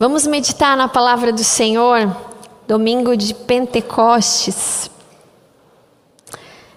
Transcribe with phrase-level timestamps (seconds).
[0.00, 2.16] Vamos meditar na palavra do Senhor,
[2.68, 4.88] domingo de Pentecostes.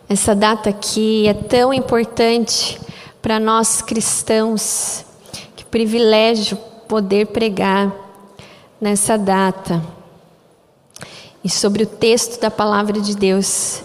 [0.10, 2.82] Essa data aqui é tão importante
[3.22, 5.06] para nós cristãos.
[5.56, 6.58] Que privilégio
[6.88, 7.94] poder pregar
[8.82, 9.84] nessa data.
[11.44, 13.84] E sobre o texto da palavra de Deus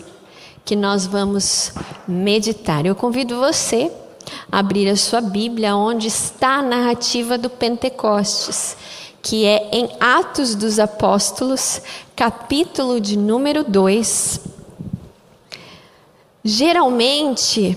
[0.65, 1.75] que nós vamos
[2.09, 2.87] meditar.
[2.87, 3.93] Eu convido você
[4.51, 8.79] a abrir a sua Bíblia onde está a narrativa do Pentecostes,
[9.27, 11.83] que é em Atos dos Apóstolos,
[12.15, 14.41] capítulo de número 2.
[16.45, 17.77] Geralmente,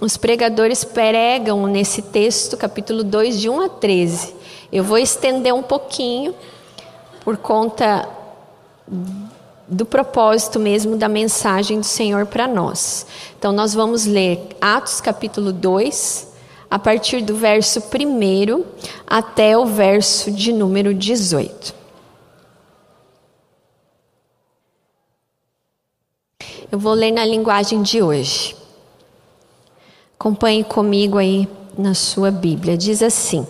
[0.00, 4.32] os pregadores pregam nesse texto, capítulo 2, de 1 a 13.
[4.70, 6.32] Eu vou estender um pouquinho
[7.24, 8.08] por conta
[9.66, 13.08] do propósito mesmo da mensagem do Senhor para nós.
[13.36, 16.28] Então, nós vamos ler Atos capítulo 2,
[16.70, 18.64] a partir do verso 1
[19.06, 21.74] até o verso de número 18.
[26.70, 28.56] Eu vou ler na linguagem de hoje.
[30.18, 32.76] Acompanhe comigo aí na sua Bíblia.
[32.76, 33.46] Diz assim.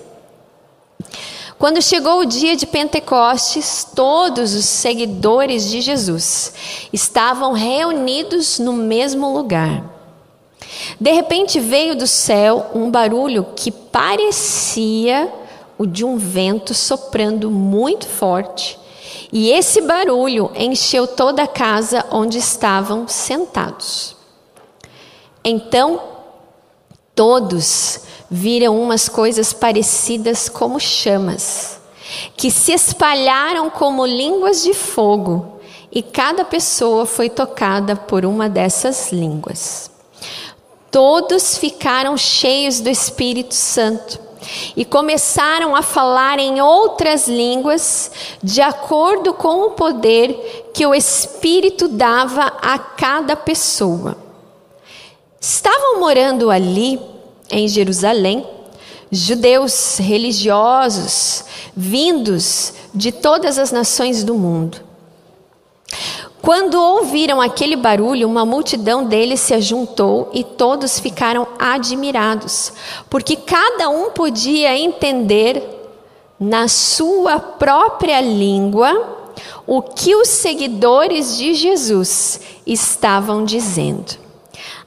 [1.58, 6.52] Quando chegou o dia de Pentecostes, todos os seguidores de Jesus
[6.92, 9.95] estavam reunidos no mesmo lugar.
[11.00, 15.32] De repente veio do céu um barulho que parecia
[15.78, 18.78] o de um vento soprando muito forte,
[19.32, 24.16] e esse barulho encheu toda a casa onde estavam sentados.
[25.44, 26.00] Então,
[27.14, 31.80] todos viram umas coisas parecidas como chamas,
[32.36, 39.12] que se espalharam como línguas de fogo, e cada pessoa foi tocada por uma dessas
[39.12, 39.90] línguas.
[40.90, 44.20] Todos ficaram cheios do Espírito Santo
[44.76, 48.10] e começaram a falar em outras línguas,
[48.42, 54.16] de acordo com o poder que o Espírito dava a cada pessoa.
[55.40, 57.00] Estavam morando ali
[57.50, 58.46] em Jerusalém,
[59.10, 61.44] judeus religiosos
[61.76, 64.85] vindos de todas as nações do mundo.
[66.42, 72.72] Quando ouviram aquele barulho, uma multidão deles se ajuntou e todos ficaram admirados,
[73.10, 75.62] porque cada um podia entender
[76.38, 79.16] na sua própria língua
[79.66, 84.16] o que os seguidores de Jesus estavam dizendo.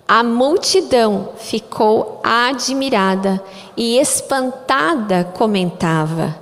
[0.08, 3.44] A multidão ficou admirada
[3.76, 6.40] e espantada comentava: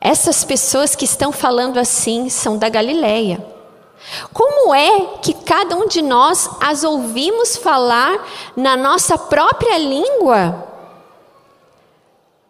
[0.00, 3.55] Essas pessoas que estão falando assim são da Galileia.
[4.32, 8.24] Como é que cada um de nós as ouvimos falar
[8.56, 10.66] na nossa própria língua?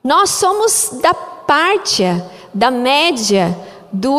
[0.02, 3.56] Nós somos da Pártia, da Média,
[3.92, 4.18] do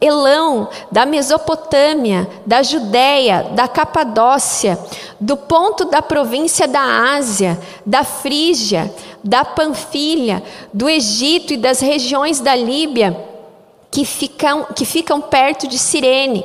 [0.00, 4.78] Elão, da Mesopotâmia, da Judéia, da Capadócia,
[5.18, 8.92] do ponto da província da Ásia, da Frígia,
[9.24, 10.42] da Panfilha,
[10.72, 13.28] do Egito e das regiões da Líbia
[13.90, 16.44] que ficam, que ficam perto de Cirene.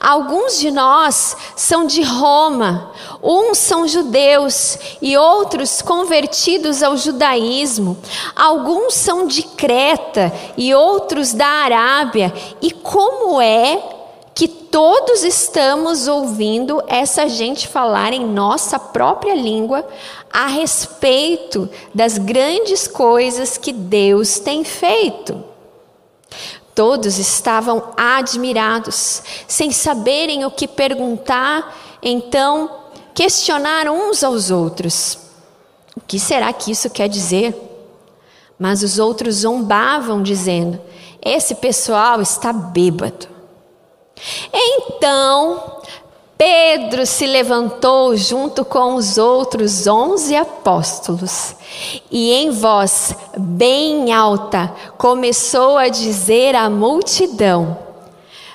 [0.00, 2.92] Alguns de nós são de Roma,
[3.22, 7.98] uns são judeus e outros convertidos ao judaísmo.
[8.34, 12.32] Alguns são de Creta e outros da Arábia.
[12.62, 13.82] E como é
[14.34, 19.84] que todos estamos ouvindo essa gente falar em nossa própria língua
[20.32, 25.47] a respeito das grandes coisas que Deus tem feito?
[26.78, 32.70] Todos estavam admirados, sem saberem o que perguntar, então
[33.12, 35.18] questionaram uns aos outros:
[35.96, 37.52] O que será que isso quer dizer?
[38.56, 40.80] Mas os outros zombavam, dizendo:
[41.20, 43.26] Esse pessoal está bêbado.
[44.52, 45.77] Então
[46.38, 51.56] Pedro se levantou junto com os outros onze apóstolos
[52.08, 57.76] e, em voz bem alta, começou a dizer à multidão: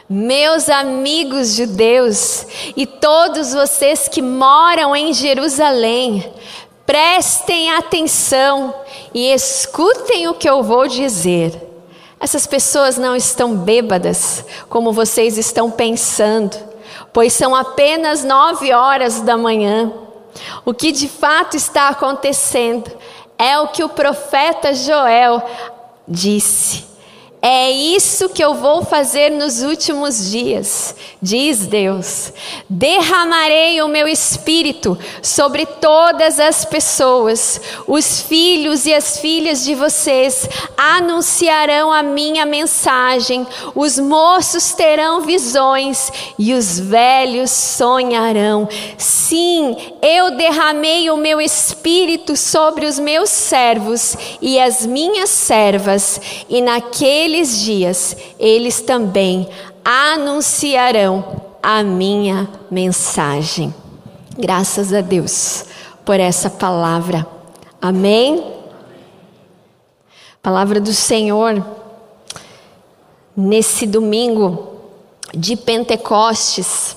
[0.10, 2.48] Meus amigos judeus
[2.78, 6.32] e todos vocês que moram em Jerusalém,
[6.86, 8.74] prestem atenção
[9.14, 11.62] e escutem o que eu vou dizer.
[12.18, 16.72] Essas pessoas não estão bêbadas, como vocês estão pensando
[17.14, 19.94] pois são apenas nove horas da manhã.
[20.66, 22.92] O que de fato está acontecendo
[23.38, 25.42] é o que o profeta Joel
[26.08, 26.93] disse.
[27.46, 32.32] É isso que eu vou fazer nos últimos dias, diz Deus.
[32.70, 37.60] Derramarei o meu espírito sobre todas as pessoas.
[37.86, 40.48] Os filhos e as filhas de vocês
[40.78, 43.46] anunciarão a minha mensagem.
[43.76, 48.70] Os moços terão visões e os velhos sonharão.
[48.98, 56.62] Sim, eu derramei o meu espírito sobre os meus servos e as minhas servas, e
[56.62, 59.50] naquele naqueles dias eles também
[59.84, 63.74] anunciarão a minha mensagem.
[64.38, 65.66] Graças a Deus
[66.06, 67.26] por essa palavra.
[67.82, 68.54] Amém?
[70.44, 71.66] Palavra do Senhor
[73.36, 74.76] nesse domingo
[75.34, 76.96] de Pentecostes.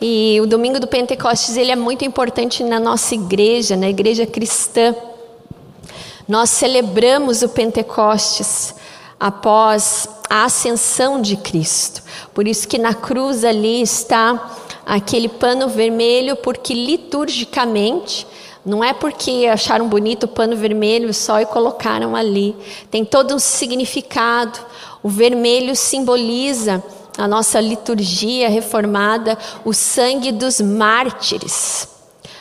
[0.00, 4.94] E o domingo do Pentecostes ele é muito importante na nossa igreja, na igreja cristã.
[6.28, 8.74] Nós celebramos o Pentecostes
[9.20, 12.02] após a ascensão de Cristo.
[12.32, 14.56] Por isso que na cruz ali está
[14.86, 18.26] aquele pano vermelho, porque liturgicamente
[18.64, 22.56] não é porque acharam bonito o pano vermelho só e colocaram ali.
[22.90, 24.58] Tem todo um significado.
[25.02, 26.82] O vermelho simboliza
[27.16, 31.88] a nossa liturgia reformada, o sangue dos mártires,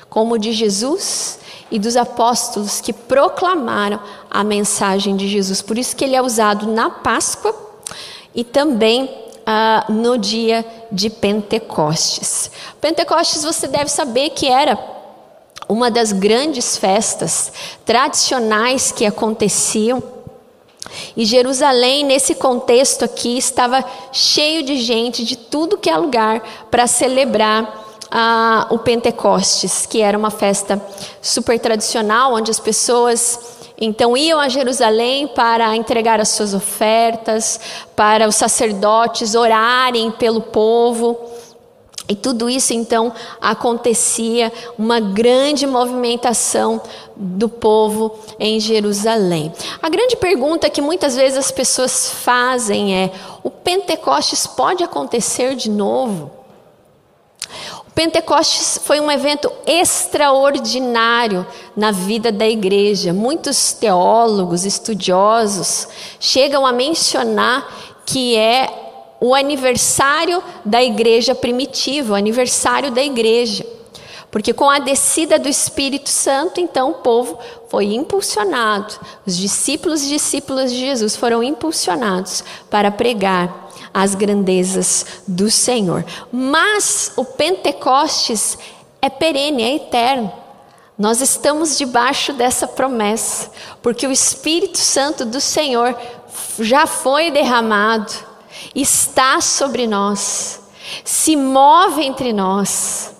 [0.10, 1.40] como o de Jesus
[1.72, 4.00] e dos apóstolos que proclamaram
[4.30, 5.62] a mensagem de Jesus.
[5.62, 7.56] Por isso que ele é usado na Páscoa
[8.34, 9.10] e também
[9.46, 12.52] ah, no dia de Pentecostes.
[12.80, 14.78] Pentecostes você deve saber que era
[15.68, 17.52] uma das grandes festas
[17.86, 20.02] tradicionais que aconteciam.
[21.16, 26.88] E Jerusalém, nesse contexto aqui, estava cheio de gente de tudo que é lugar para
[26.88, 27.79] celebrar
[28.12, 30.82] ah, o Pentecostes, que era uma festa
[31.22, 37.60] super tradicional, onde as pessoas então iam a Jerusalém para entregar as suas ofertas,
[37.96, 41.18] para os sacerdotes orarem pelo povo.
[42.10, 46.82] E tudo isso então acontecia, uma grande movimentação
[47.16, 49.54] do povo em Jerusalém.
[49.82, 53.12] A grande pergunta que muitas vezes as pessoas fazem é:
[53.44, 56.39] o Pentecostes pode acontecer de novo?
[58.00, 63.12] Pentecostes foi um evento extraordinário na vida da igreja.
[63.12, 65.86] Muitos teólogos, estudiosos
[66.18, 67.68] chegam a mencionar
[68.06, 68.70] que é
[69.20, 73.66] o aniversário da igreja primitiva, o aniversário da igreja.
[74.32, 77.38] Porque com a descida do Espírito Santo, então o povo
[77.68, 78.94] foi impulsionado,
[79.28, 86.06] os discípulos e discípulas de Jesus foram impulsionados para pregar as grandezas do Senhor.
[86.32, 88.58] Mas o Pentecostes
[89.02, 90.32] é perene, é eterno.
[90.98, 93.50] Nós estamos debaixo dessa promessa,
[93.82, 95.96] porque o Espírito Santo do Senhor
[96.60, 98.12] já foi derramado,
[98.76, 100.60] está sobre nós,
[101.06, 103.16] se move entre nós.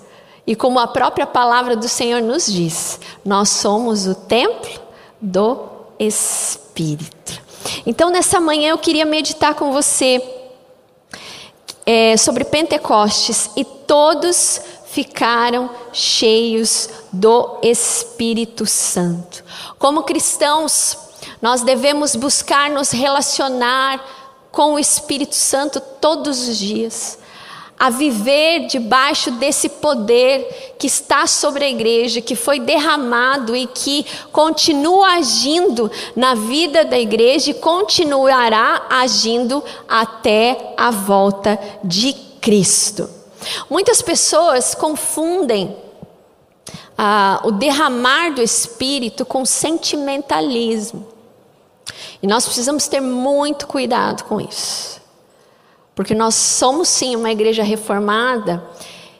[0.46, 4.82] E como a própria palavra do Senhor nos diz, nós somos o templo
[5.22, 5.60] do
[5.98, 7.42] Espírito.
[7.86, 10.39] Então, nessa manhã eu queria meditar com você
[11.92, 19.44] é, sobre Pentecostes e todos ficaram cheios do Espírito Santo.
[19.80, 20.96] Como cristãos,
[21.42, 24.06] nós devemos buscar nos relacionar
[24.52, 27.18] com o Espírito Santo todos os dias
[27.80, 34.06] a viver debaixo desse poder que está sobre a igreja, que foi derramado e que
[34.34, 42.12] continua agindo na vida da igreja e continuará agindo até a volta de
[42.42, 43.10] Cristo.
[43.70, 45.74] Muitas pessoas confundem
[46.98, 51.08] ah, o derramar do Espírito com sentimentalismo.
[52.22, 54.99] E nós precisamos ter muito cuidado com isso.
[56.00, 58.64] Porque nós somos sim uma igreja reformada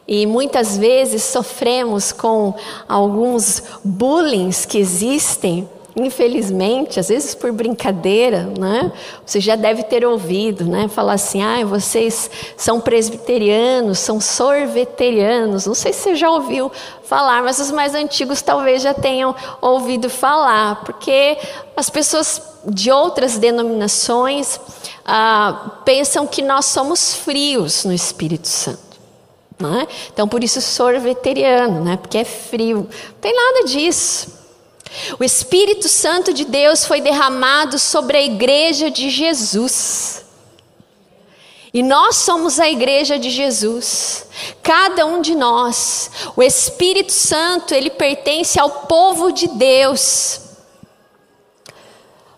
[0.08, 2.54] e muitas vezes sofremos com
[2.88, 8.90] alguns bullying que existem, infelizmente, às vezes por brincadeira, né?
[9.26, 10.88] Você já deve ter ouvido, né?
[10.88, 15.66] Falar assim, ah, vocês são presbiterianos, são sorveterianos.
[15.66, 16.72] Não sei se você já ouviu
[17.02, 21.36] falar, mas os mais antigos talvez já tenham ouvido falar, porque
[21.76, 24.58] as pessoas de outras denominações
[25.04, 28.90] ah, pensam que nós somos frios no Espírito Santo.
[29.62, 29.86] É?
[30.12, 31.96] Então, por isso, sorveteriano, né?
[31.98, 32.88] porque é frio.
[32.88, 34.40] Não tem nada disso.
[35.18, 40.24] O Espírito Santo de Deus foi derramado sobre a igreja de Jesus.
[41.72, 44.26] E nós somos a igreja de Jesus.
[44.62, 46.10] Cada um de nós.
[46.34, 50.40] O Espírito Santo, ele pertence ao povo de Deus.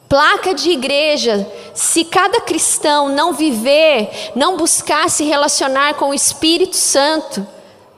[0.09, 6.77] Placa de igreja se cada cristão não viver, não buscar se relacionar com o Espírito
[6.77, 7.47] Santo,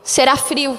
[0.02, 0.78] será frio.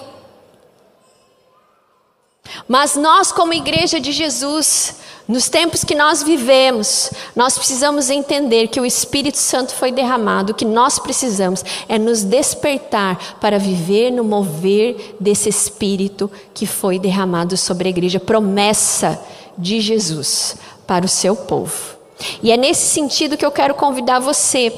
[2.67, 4.95] Mas nós, como igreja de Jesus,
[5.27, 10.51] nos tempos que nós vivemos, nós precisamos entender que o Espírito Santo foi derramado.
[10.51, 16.99] O que nós precisamos é nos despertar para viver no mover desse Espírito que foi
[16.99, 19.19] derramado sobre a igreja promessa
[19.57, 21.94] de Jesus para o seu povo.
[22.41, 24.73] E é nesse sentido que eu quero convidar você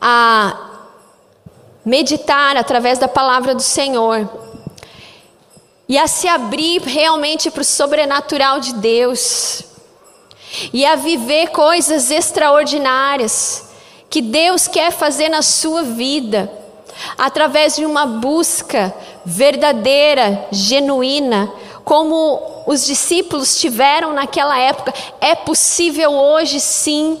[0.00, 0.70] a
[1.84, 4.28] meditar através da palavra do Senhor
[5.88, 9.64] e a se abrir realmente para o sobrenatural de Deus
[10.72, 13.68] e a viver coisas extraordinárias
[14.08, 16.50] que Deus quer fazer na sua vida
[17.18, 18.94] através de uma busca
[19.24, 21.52] verdadeira, genuína,
[21.84, 24.92] como os discípulos tiveram naquela época.
[25.20, 27.20] É possível hoje sim.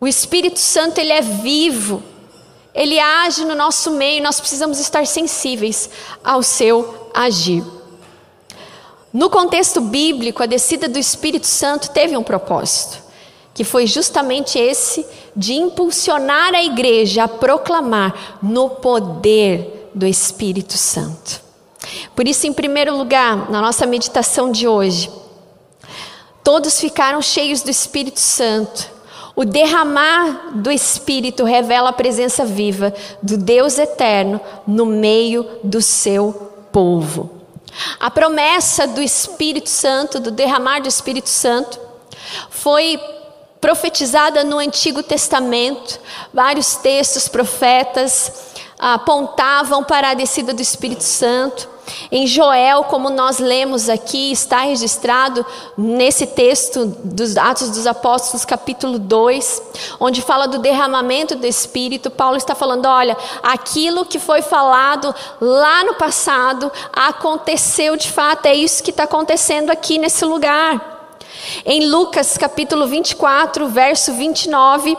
[0.00, 2.02] O Espírito Santo ele é vivo.
[2.74, 5.90] Ele age no nosso meio, nós precisamos estar sensíveis
[6.24, 7.62] ao seu agir.
[9.12, 12.98] No contexto bíblico, a descida do Espírito Santo teve um propósito,
[13.52, 21.51] que foi justamente esse de impulsionar a igreja a proclamar no poder do Espírito Santo.
[22.14, 25.10] Por isso, em primeiro lugar, na nossa meditação de hoje,
[26.44, 28.92] todos ficaram cheios do Espírito Santo
[29.34, 36.52] o derramar do Espírito revela a presença viva do Deus eterno no meio do seu
[36.70, 37.30] povo.
[37.98, 41.80] A promessa do Espírito Santo, do derramar do Espírito Santo,
[42.50, 43.00] foi
[43.58, 45.98] profetizada no Antigo Testamento.
[46.34, 51.71] Vários textos, profetas apontavam para a descida do Espírito Santo.
[52.10, 55.44] Em Joel, como nós lemos aqui, está registrado
[55.76, 59.62] nesse texto dos Atos dos Apóstolos, capítulo 2,
[59.98, 62.10] onde fala do derramamento do Espírito.
[62.10, 68.54] Paulo está falando: olha, aquilo que foi falado lá no passado aconteceu de fato, é
[68.54, 70.92] isso que está acontecendo aqui nesse lugar.
[71.64, 74.96] Em Lucas, capítulo 24, verso 29.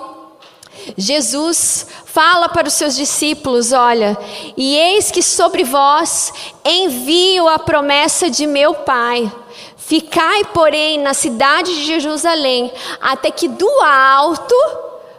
[0.97, 4.17] Jesus fala para os seus discípulos: Olha,
[4.55, 9.31] e eis que sobre vós envio a promessa de meu Pai.
[9.77, 12.71] Ficai, porém, na cidade de Jerusalém,
[13.01, 14.55] até que do alto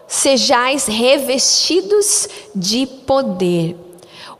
[0.06, 3.76] sejais revestidos de poder.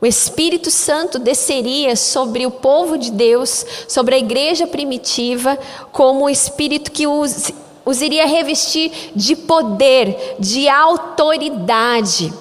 [0.01, 5.57] O Espírito Santo desceria sobre o povo de Deus, sobre a igreja primitiva,
[5.91, 7.51] como o Espírito que os
[7.85, 12.33] os iria revestir de poder, de autoridade.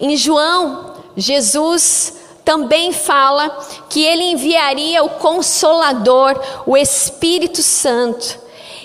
[0.00, 3.50] Em João, Jesus também fala
[3.88, 8.38] que ele enviaria o Consolador, o Espírito Santo.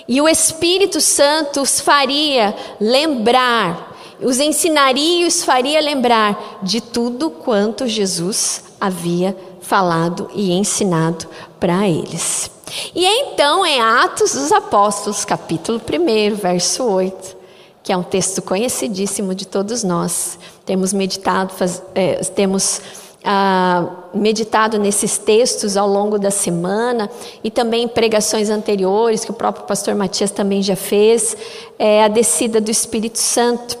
[0.06, 7.30] E o Espírito Santo os faria lembrar, os ensinaria e os faria lembrar de tudo
[7.30, 11.26] quanto Jesus havia falado e ensinado
[11.58, 12.53] para eles.
[12.94, 17.36] E então, em Atos dos Apóstolos, capítulo 1, verso 8,
[17.82, 22.80] que é um texto conhecidíssimo de todos nós, temos meditado, faz, é, temos
[23.22, 27.10] ah, meditado nesses textos ao longo da semana
[27.42, 31.36] e também em pregações anteriores, que o próprio pastor Matias também já fez,
[31.78, 33.78] é a descida do Espírito Santo.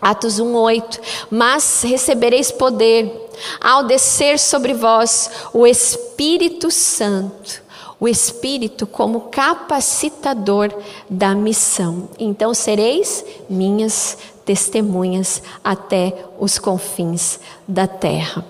[0.00, 1.00] Atos 1:8
[1.30, 7.61] Mas recebereis poder ao descer sobre vós o Espírito Santo
[8.02, 10.74] o Espírito como capacitador
[11.08, 12.08] da missão.
[12.18, 18.44] Então sereis minhas testemunhas até os confins da terra.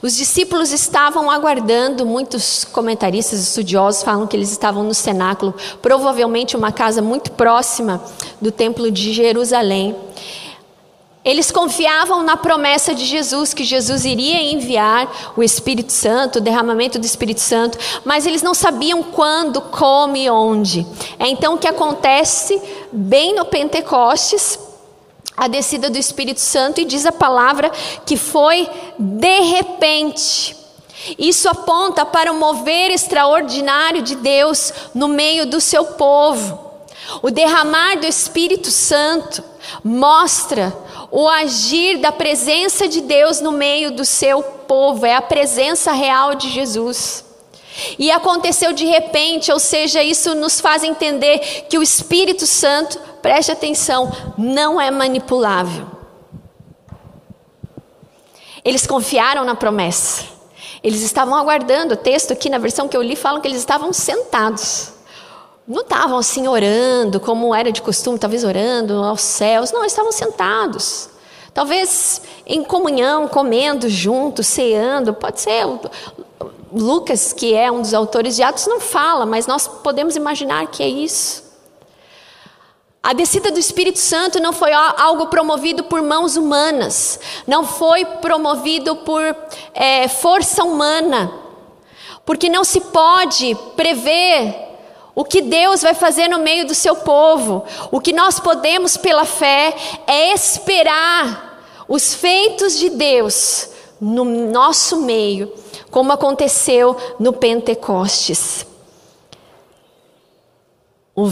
[0.00, 6.72] Os discípulos estavam aguardando, muitos comentaristas estudiosos falam que eles estavam no cenáculo, provavelmente uma
[6.72, 8.02] casa muito próxima
[8.40, 9.94] do templo de Jerusalém.
[11.24, 16.98] Eles confiavam na promessa de Jesus, que Jesus iria enviar o Espírito Santo, o derramamento
[16.98, 20.84] do Espírito Santo, mas eles não sabiam quando, como e onde.
[21.20, 22.60] É então que acontece,
[22.90, 24.58] bem no Pentecostes,
[25.36, 27.70] a descida do Espírito Santo, e diz a palavra
[28.04, 30.56] que foi de repente.
[31.16, 36.72] Isso aponta para o mover extraordinário de Deus no meio do seu povo.
[37.22, 39.42] O derramar do Espírito Santo
[39.82, 40.76] mostra
[41.14, 46.34] o agir da presença de Deus no meio do seu povo, é a presença real
[46.34, 47.22] de Jesus.
[47.98, 53.52] E aconteceu de repente, ou seja, isso nos faz entender que o Espírito Santo, preste
[53.52, 55.86] atenção, não é manipulável.
[58.64, 60.24] Eles confiaram na promessa.
[60.82, 61.92] Eles estavam aguardando.
[61.92, 64.94] O texto aqui na versão que eu li falam que eles estavam sentados.
[65.66, 69.70] Não estavam assim orando, como era de costume, talvez orando aos céus.
[69.70, 71.08] Não, estavam sentados.
[71.54, 75.14] Talvez em comunhão, comendo juntos, ceando.
[75.14, 75.64] Pode ser.
[76.72, 80.82] Lucas, que é um dos autores de Atos, não fala, mas nós podemos imaginar que
[80.82, 81.42] é isso.
[83.02, 88.94] A descida do Espírito Santo não foi algo promovido por mãos humanas, não foi promovido
[88.96, 89.36] por
[89.74, 91.32] é, força humana,
[92.24, 94.71] porque não se pode prever
[95.14, 97.64] o que Deus vai fazer no meio do seu povo.
[97.90, 99.74] O que nós podemos, pela fé,
[100.06, 103.68] é esperar os feitos de Deus
[104.00, 105.52] no nosso meio,
[105.90, 108.66] como aconteceu no Pentecostes.
[111.14, 111.28] O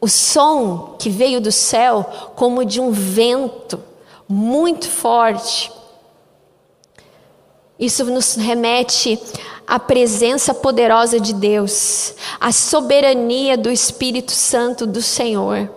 [0.00, 2.04] o som que veio do céu
[2.36, 3.82] como de um vento
[4.28, 5.72] muito forte.
[7.78, 9.20] Isso nos remete
[9.68, 15.68] à presença poderosa de Deus, à soberania do Espírito Santo do Senhor.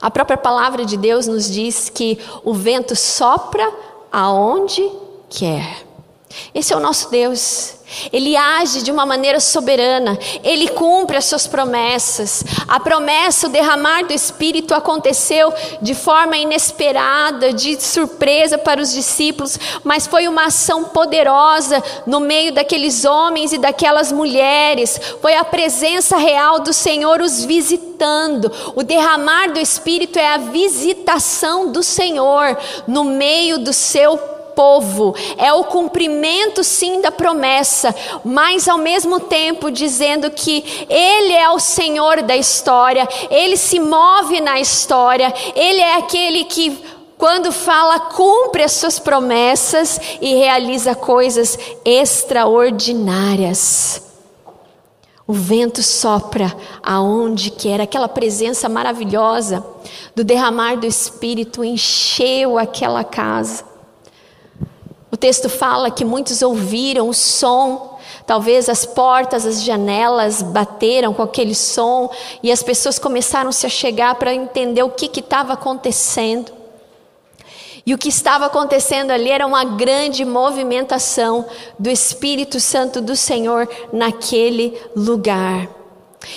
[0.00, 3.72] A própria palavra de Deus nos diz que o vento sopra
[4.10, 4.82] aonde
[5.30, 5.83] quer.
[6.54, 7.74] Esse é o nosso Deus.
[8.12, 12.42] Ele age de uma maneira soberana, ele cumpre as suas promessas.
[12.66, 19.58] A promessa, o derramar do Espírito aconteceu de forma inesperada, de surpresa para os discípulos,
[19.84, 24.98] mas foi uma ação poderosa no meio daqueles homens e daquelas mulheres.
[25.20, 28.50] Foi a presença real do Senhor os visitando.
[28.74, 32.56] O derramar do Espírito é a visitação do Senhor
[32.88, 34.33] no meio do seu povo,
[35.36, 37.92] é o cumprimento sim da promessa,
[38.24, 44.40] mas ao mesmo tempo dizendo que Ele é o Senhor da história, Ele se move
[44.40, 51.58] na história, Ele é aquele que quando fala, cumpre as suas promessas e realiza coisas
[51.84, 54.02] extraordinárias.
[55.26, 59.64] O vento sopra aonde quer, aquela presença maravilhosa
[60.14, 63.64] do derramar do Espírito encheu aquela casa.
[65.14, 71.22] O texto fala que muitos ouviram o som, talvez as portas, as janelas bateram com
[71.22, 72.10] aquele som
[72.42, 76.50] e as pessoas começaram -se a chegar para entender o que estava acontecendo.
[77.86, 81.46] E o que estava acontecendo ali era uma grande movimentação
[81.78, 85.68] do Espírito Santo do Senhor naquele lugar.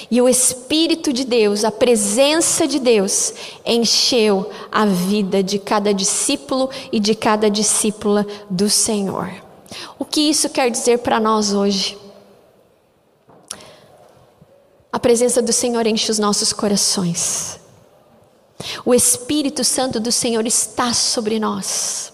[0.09, 3.33] E o Espírito de Deus, a presença de Deus,
[3.65, 9.31] encheu a vida de cada discípulo e de cada discípula do Senhor.
[9.99, 11.97] O que isso quer dizer para nós hoje?
[14.91, 17.59] A presença do Senhor enche os nossos corações.
[18.85, 22.11] O Espírito Santo do Senhor está sobre nós.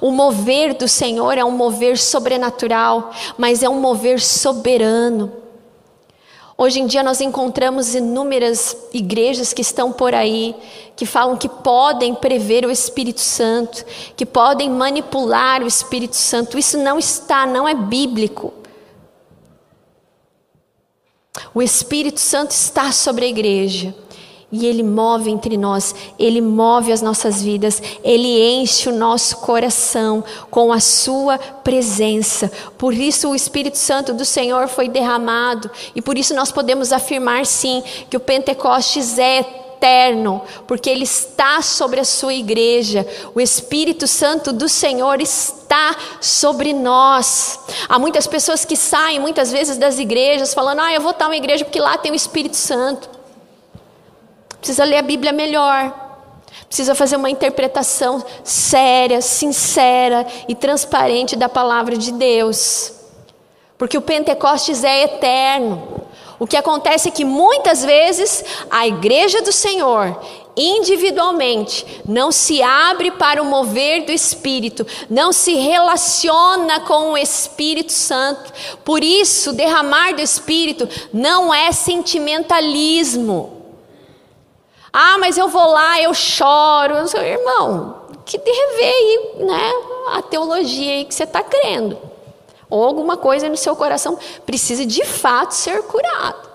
[0.00, 5.32] O mover do Senhor é um mover sobrenatural, mas é um mover soberano.
[6.58, 10.56] Hoje em dia nós encontramos inúmeras igrejas que estão por aí,
[10.96, 13.84] que falam que podem prever o Espírito Santo,
[14.16, 16.58] que podem manipular o Espírito Santo.
[16.58, 18.54] Isso não está, não é bíblico.
[21.52, 23.94] O Espírito Santo está sobre a igreja.
[24.50, 30.22] E Ele move entre nós, Ele move as nossas vidas, Ele enche o nosso coração
[30.50, 32.50] com a Sua presença.
[32.78, 37.44] Por isso o Espírito Santo do Senhor foi derramado, e por isso nós podemos afirmar
[37.44, 39.40] sim que o Pentecostes é
[39.76, 43.04] eterno, porque Ele está sobre a Sua igreja.
[43.34, 47.58] O Espírito Santo do Senhor está sobre nós.
[47.88, 51.36] Há muitas pessoas que saem muitas vezes das igrejas falando: Ah, eu vou estar uma
[51.36, 53.15] igreja porque lá tem o Espírito Santo
[54.66, 55.94] precisa ler a Bíblia melhor,
[56.66, 62.92] precisa fazer uma interpretação séria, sincera e transparente da palavra de Deus,
[63.78, 66.04] porque o Pentecostes é eterno.
[66.40, 70.20] O que acontece é que muitas vezes a igreja do Senhor,
[70.56, 77.92] individualmente, não se abre para o mover do Espírito, não se relaciona com o Espírito
[77.92, 78.52] Santo.
[78.84, 83.55] Por isso, derramar do Espírito não é sentimentalismo.
[84.98, 86.94] Ah, mas eu vou lá, eu choro.
[86.94, 89.72] Eu sou, irmão, que de rever aí, né,
[90.14, 91.98] a teologia aí que você está crendo.
[92.70, 96.48] Ou alguma coisa no seu coração precisa de fato ser curado.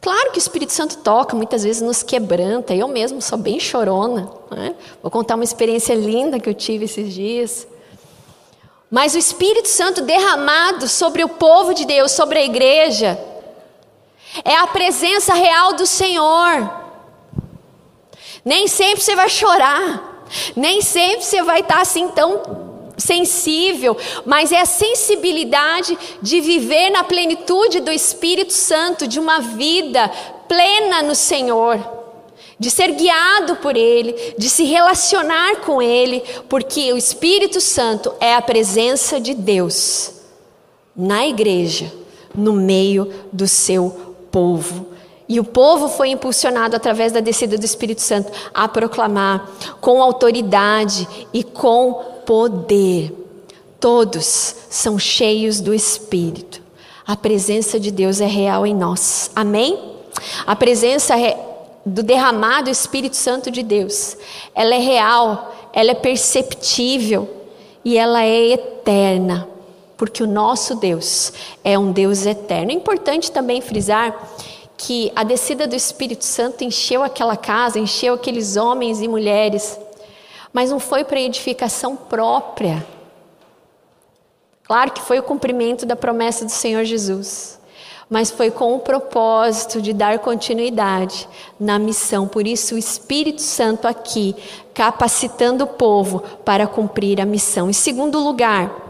[0.00, 2.72] Claro que o Espírito Santo toca, muitas vezes nos quebranta.
[2.72, 4.30] Eu mesmo sou bem chorona.
[4.48, 4.76] Né?
[5.02, 7.66] Vou contar uma experiência linda que eu tive esses dias.
[8.88, 13.18] Mas o Espírito Santo derramado sobre o povo de Deus, sobre a igreja,
[14.44, 16.85] é a presença real do Senhor.
[18.46, 20.24] Nem sempre você vai chorar.
[20.54, 22.64] Nem sempre você vai estar assim tão
[22.96, 30.08] sensível, mas é a sensibilidade de viver na plenitude do Espírito Santo, de uma vida
[30.48, 31.78] plena no Senhor,
[32.58, 38.34] de ser guiado por Ele, de se relacionar com Ele, porque o Espírito Santo é
[38.34, 40.12] a presença de Deus
[40.96, 41.92] na igreja,
[42.34, 44.85] no meio do seu povo.
[45.28, 51.08] E o povo foi impulsionado através da descida do Espírito Santo a proclamar com autoridade
[51.32, 53.12] e com poder.
[53.80, 56.62] Todos são cheios do Espírito.
[57.06, 59.30] A presença de Deus é real em nós.
[59.34, 59.96] Amém?
[60.46, 61.14] A presença
[61.84, 64.16] do derramado Espírito Santo de Deus,
[64.54, 67.28] ela é real, ela é perceptível
[67.84, 69.48] e ela é eterna,
[69.96, 72.72] porque o nosso Deus é um Deus eterno.
[72.72, 74.16] É importante também frisar
[74.76, 79.78] que a descida do Espírito Santo encheu aquela casa, encheu aqueles homens e mulheres,
[80.52, 82.86] mas não foi para edificação própria.
[84.64, 87.58] Claro que foi o cumprimento da promessa do Senhor Jesus,
[88.10, 92.26] mas foi com o propósito de dar continuidade na missão.
[92.28, 94.34] Por isso, o Espírito Santo aqui,
[94.74, 97.70] capacitando o povo para cumprir a missão.
[97.70, 98.85] Em segundo lugar,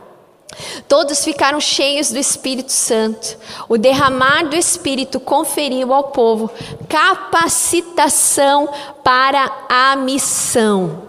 [0.88, 3.38] Todos ficaram cheios do Espírito Santo.
[3.69, 6.51] O derramar do Espírito conferiu ao povo
[6.88, 8.69] capacitação
[9.03, 11.03] para a missão.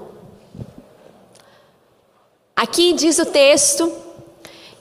[2.56, 3.92] Aqui diz o texto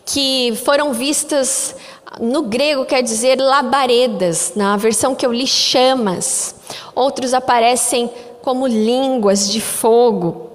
[0.06, 1.76] que foram vistas,
[2.20, 6.54] no grego quer dizer labaredas, na versão que eu li, chamas.
[6.94, 10.50] Outros aparecem como línguas de fogo.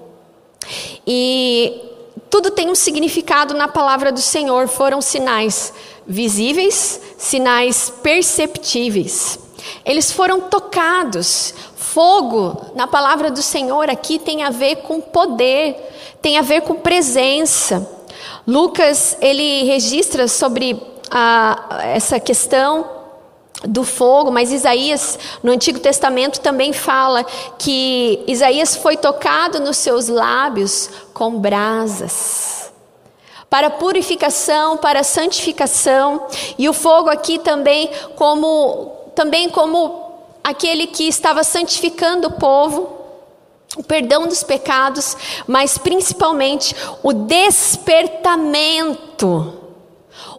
[1.06, 1.91] E
[2.32, 4.66] tudo tem um significado na palavra do Senhor.
[4.66, 5.70] Foram sinais
[6.06, 9.38] visíveis, sinais perceptíveis.
[9.84, 11.52] Eles foram tocados.
[11.76, 15.76] Fogo, na palavra do Senhor, aqui tem a ver com poder,
[16.22, 17.86] tem a ver com presença.
[18.46, 23.01] Lucas, ele registra sobre a, essa questão
[23.66, 27.24] do fogo, mas Isaías, no Antigo Testamento, também fala
[27.58, 32.72] que Isaías foi tocado nos seus lábios com brasas.
[33.48, 36.26] Para purificação, para santificação,
[36.58, 40.10] e o fogo aqui também como também como
[40.42, 42.96] aquele que estava santificando o povo,
[43.76, 45.14] o perdão dos pecados,
[45.46, 49.61] mas principalmente o despertamento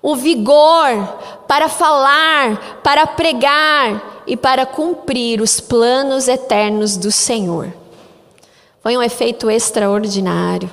[0.03, 1.07] o vigor
[1.47, 7.73] para falar, para pregar e para cumprir os planos eternos do Senhor.
[8.81, 10.69] Foi um efeito extraordinário.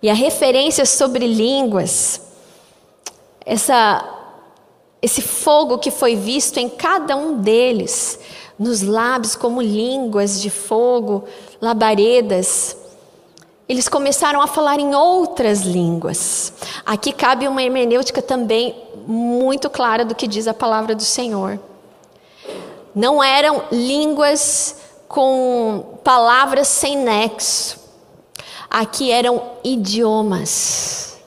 [0.00, 2.22] E a referência sobre línguas,
[3.44, 4.08] essa,
[5.02, 8.20] esse fogo que foi visto em cada um deles,
[8.56, 11.24] nos lábios como línguas de fogo,
[11.60, 12.76] labaredas,
[13.70, 16.52] eles começaram a falar em outras línguas.
[16.84, 18.74] Aqui cabe uma hermenêutica também
[19.06, 21.56] muito clara do que diz a palavra do Senhor.
[22.92, 24.74] Não eram línguas
[25.06, 27.78] com palavras sem nexo.
[28.68, 31.18] Aqui eram idiomas.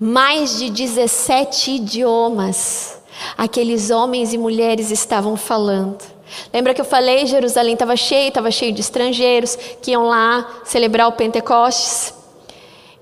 [0.00, 2.96] Mais de 17 idiomas
[3.36, 6.13] aqueles homens e mulheres estavam falando.
[6.52, 11.08] Lembra que eu falei, Jerusalém estava cheio, estava cheio de estrangeiros que iam lá celebrar
[11.08, 12.14] o Pentecostes.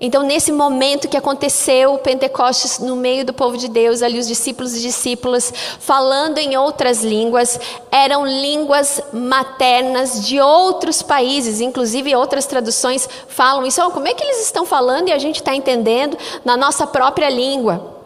[0.05, 4.27] Então, nesse momento que aconteceu o Pentecostes no meio do povo de Deus, ali os
[4.27, 7.57] discípulos e discípulas falando em outras línguas,
[7.89, 13.81] eram línguas maternas de outros países, inclusive outras traduções falam isso.
[13.81, 17.29] Oh, como é que eles estão falando e a gente está entendendo na nossa própria
[17.29, 18.02] língua?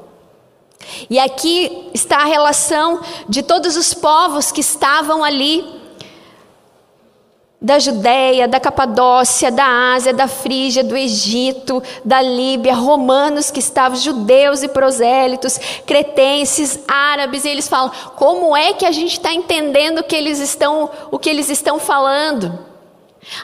[1.10, 5.78] E aqui está a relação de todos os povos que estavam ali,
[7.60, 13.98] da Judéia, da Capadócia, da Ásia, da Frígia, do Egito, da Líbia, romanos que estavam,
[13.98, 20.04] judeus e prosélitos, cretenses, árabes, e eles falam: como é que a gente está entendendo
[20.04, 22.58] que eles estão, o que eles estão falando?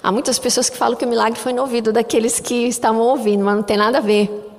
[0.01, 3.43] Há muitas pessoas que falam que o milagre foi no ouvido daqueles que estavam ouvindo,
[3.43, 4.52] mas não tem nada a ver.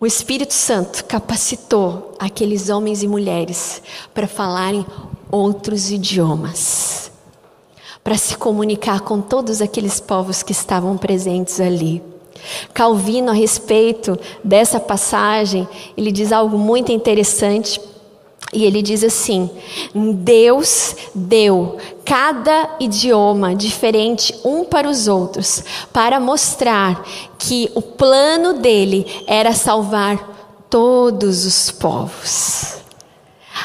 [0.00, 3.80] O Espírito Santo capacitou aqueles homens e mulheres
[4.12, 4.84] para falarem
[5.30, 7.12] outros idiomas,
[8.02, 12.02] para se comunicar com todos aqueles povos que estavam presentes ali.
[12.74, 17.80] Calvino, a respeito dessa passagem, ele diz algo muito interessante.
[18.52, 19.50] E ele diz assim:
[19.94, 27.02] Deus deu cada idioma diferente um para os outros, para mostrar
[27.38, 32.74] que o plano dele era salvar todos os povos.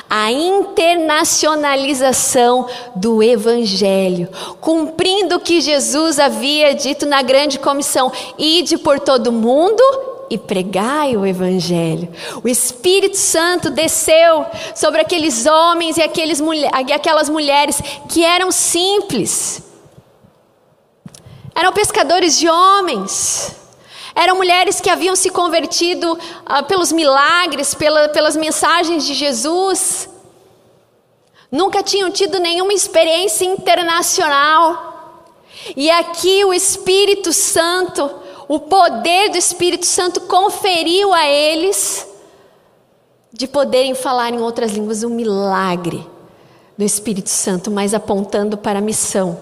[0.09, 4.27] a internacionalização do Evangelho,
[4.59, 9.83] cumprindo o que Jesus havia dito na grande comissão: ide por todo mundo
[10.29, 12.09] e pregai o Evangelho.
[12.43, 16.41] O Espírito Santo desceu sobre aqueles homens e, aqueles,
[16.93, 19.63] aquelas mulheres que eram simples,
[21.55, 23.55] eram pescadores de homens.
[24.15, 30.09] Eram mulheres que haviam se convertido ah, pelos milagres, pela, pelas mensagens de Jesus.
[31.51, 35.23] Nunca tinham tido nenhuma experiência internacional.
[35.75, 38.09] E aqui o Espírito Santo
[38.49, 42.09] o poder do Espírito Santo conferiu a eles
[43.31, 46.03] de poderem falar em outras línguas, um milagre
[46.75, 49.39] do Espírito Santo, mas apontando para a missão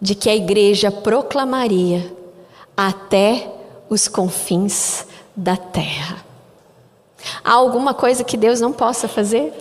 [0.00, 2.12] de que a igreja proclamaria
[2.76, 3.48] até
[3.88, 6.24] os confins da terra.
[7.44, 9.52] Há alguma coisa que Deus não possa fazer?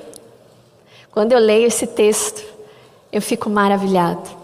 [1.12, 2.44] Quando eu leio esse texto,
[3.12, 4.41] eu fico maravilhado.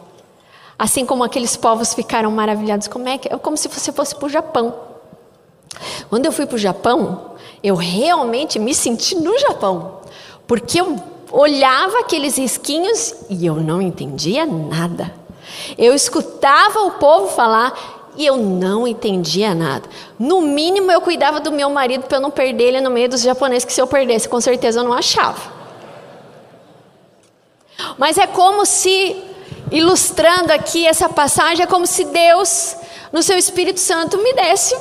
[0.78, 4.26] Assim como aqueles povos ficaram maravilhados, como é que é como se você fosse para
[4.26, 4.76] o Japão.
[6.10, 7.32] Quando eu fui para o Japão,
[7.64, 10.02] eu realmente me senti no Japão,
[10.46, 10.96] porque eu
[11.32, 15.14] olhava aqueles risquinhos e eu não entendia nada.
[15.78, 17.74] Eu escutava o povo falar
[18.16, 19.88] e eu não entendia nada.
[20.18, 23.22] No mínimo, eu cuidava do meu marido para eu não perder ele no meio dos
[23.22, 25.58] japoneses, que se eu perdesse, com certeza eu não achava.
[27.98, 29.27] Mas é como se
[29.72, 32.76] ilustrando aqui essa passagem, é como se Deus,
[33.12, 34.76] no seu Espírito Santo, me desse,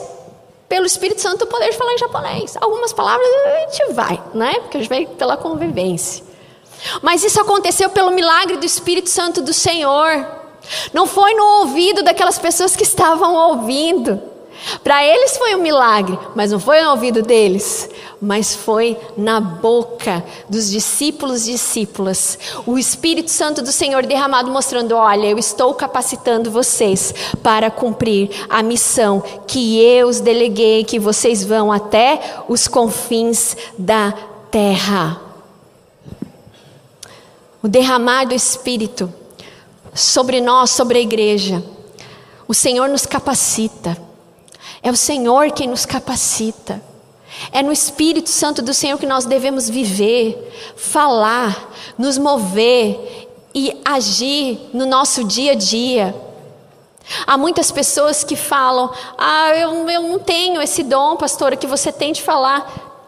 [0.69, 2.57] pelo Espírito Santo, o poder de falar em japonês.
[2.61, 4.55] Algumas palavras a gente vai, né?
[4.61, 6.25] Porque a gente vai pela convivência.
[7.03, 10.27] Mas isso aconteceu pelo milagre do Espírito Santo do Senhor.
[10.93, 14.21] Não foi no ouvido daquelas pessoas que estavam ouvindo.
[14.83, 17.89] Para eles foi um milagre, mas não foi no ouvido deles,
[18.21, 22.39] mas foi na boca dos discípulos e discípulas.
[22.67, 28.63] O Espírito Santo do Senhor derramado mostrando: olha, eu estou capacitando vocês para cumprir a
[28.63, 34.13] missão que eu os deleguei, que vocês vão até os confins da
[34.51, 35.21] terra.
[37.63, 39.13] O derramar do Espírito
[39.95, 41.63] sobre nós, sobre a igreja.
[42.47, 44.06] O Senhor nos capacita.
[44.87, 46.81] É o Senhor quem nos capacita.
[47.51, 50.39] É no Espírito Santo do Senhor que nós devemos viver,
[50.77, 56.15] falar, nos mover e agir no nosso dia a dia.
[57.27, 61.91] Há muitas pessoas que falam: Ah, eu, eu não tenho esse dom, pastora, que você
[61.91, 63.03] tem de falar.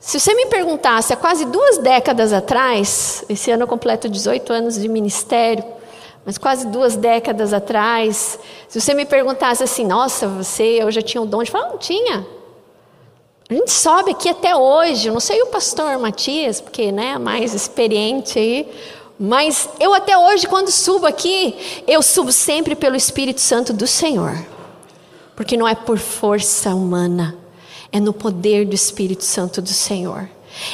[0.00, 4.74] Se você me perguntasse há quase duas décadas atrás, esse ano eu completo 18 anos
[4.74, 5.62] de ministério,
[6.24, 11.22] mas quase duas décadas atrás, se você me perguntasse assim, nossa, você, eu já tinha
[11.22, 12.26] o dom de falar, não tinha.
[13.48, 17.52] A gente sobe aqui até hoje, eu não sei o pastor Matias, porque né, mais
[17.52, 18.70] experiente aí,
[19.18, 24.38] mas eu até hoje, quando subo aqui, eu subo sempre pelo Espírito Santo do Senhor,
[25.34, 27.36] porque não é por força humana,
[27.90, 30.28] é no poder do Espírito Santo do Senhor.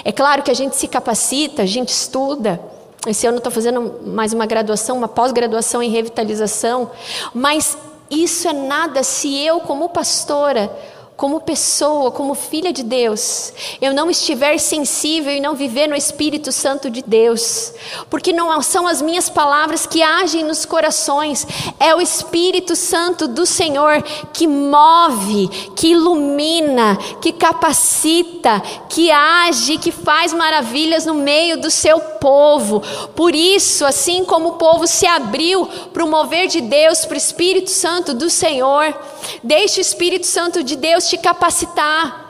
[0.05, 2.61] É claro que a gente se capacita, a gente estuda,
[3.07, 6.91] esse ano estou fazendo mais uma graduação, uma pós-graduação em revitalização.
[7.33, 7.77] Mas
[8.11, 10.71] isso é nada se eu, como pastora,
[11.17, 16.53] como pessoa, como filha de Deus, eu não estiver sensível e não viver no Espírito
[16.53, 17.73] Santo de Deus,
[18.11, 21.47] porque não são as minhas palavras que agem nos corações,
[21.81, 24.03] é o Espírito Santo do Senhor
[24.35, 31.99] que move, que ilumina, que capacita, que age, que faz maravilhas no meio do seu
[31.99, 32.83] povo.
[33.15, 37.19] Por isso, assim como o povo se abriu para o mover de Deus, para o
[37.19, 38.95] Espírito Santo do Senhor,
[39.43, 42.25] deixe o Espírito Santo de Deus te capacitar.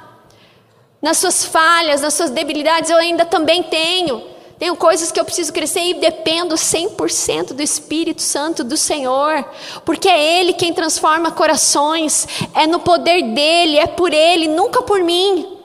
[1.00, 4.22] Nas suas falhas, nas suas debilidades, eu ainda também tenho.
[4.58, 9.44] Tenho coisas que eu preciso crescer e dependo 100% do Espírito Santo do Senhor,
[9.84, 15.02] porque é Ele quem transforma corações, é no poder dEle, é por Ele, nunca por
[15.02, 15.58] mim.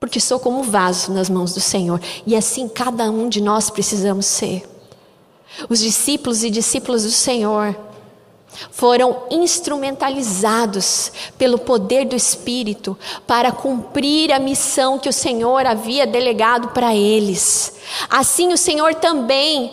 [0.00, 4.24] Porque sou como vaso nas mãos do Senhor, e assim cada um de nós precisamos
[4.24, 4.66] ser.
[5.68, 7.76] Os discípulos e discípulas do Senhor
[8.70, 16.68] foram instrumentalizados pelo poder do Espírito para cumprir a missão que o Senhor havia delegado
[16.68, 17.74] para eles.
[18.08, 19.72] Assim, o Senhor também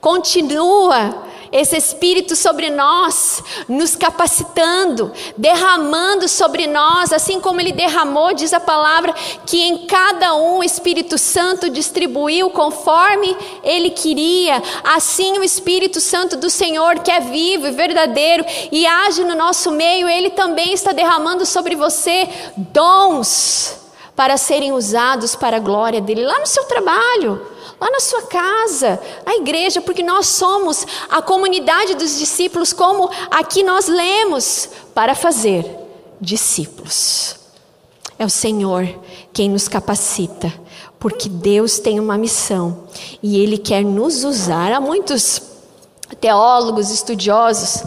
[0.00, 8.52] continua esse Espírito sobre nós, nos capacitando, derramando sobre nós, assim como Ele derramou, diz
[8.52, 9.14] a palavra,
[9.46, 14.62] que em cada um o Espírito Santo distribuiu conforme Ele queria.
[14.84, 19.70] Assim o Espírito Santo do Senhor, que é vivo e verdadeiro e age no nosso
[19.70, 23.78] meio, Ele também está derramando sobre você dons
[24.18, 27.40] para serem usados para a glória dele, lá no seu trabalho,
[27.80, 33.62] lá na sua casa, na igreja, porque nós somos a comunidade dos discípulos, como aqui
[33.62, 35.64] nós lemos, para fazer
[36.20, 37.36] discípulos.
[38.18, 38.88] É o Senhor
[39.32, 40.52] quem nos capacita,
[40.98, 42.84] porque Deus tem uma missão
[43.22, 44.72] e Ele quer nos usar.
[44.72, 45.40] Há muitos
[46.20, 47.84] teólogos, estudiosos,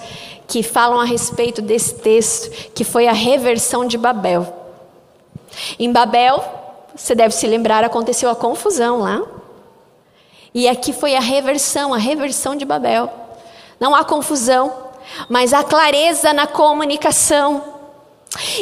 [0.47, 4.53] que falam a respeito desse texto, que foi a reversão de Babel.
[5.77, 6.43] Em Babel,
[6.95, 9.21] você deve se lembrar, aconteceu a confusão lá.
[10.53, 13.11] E aqui foi a reversão, a reversão de Babel.
[13.79, 14.89] Não há confusão,
[15.29, 17.63] mas há clareza na comunicação.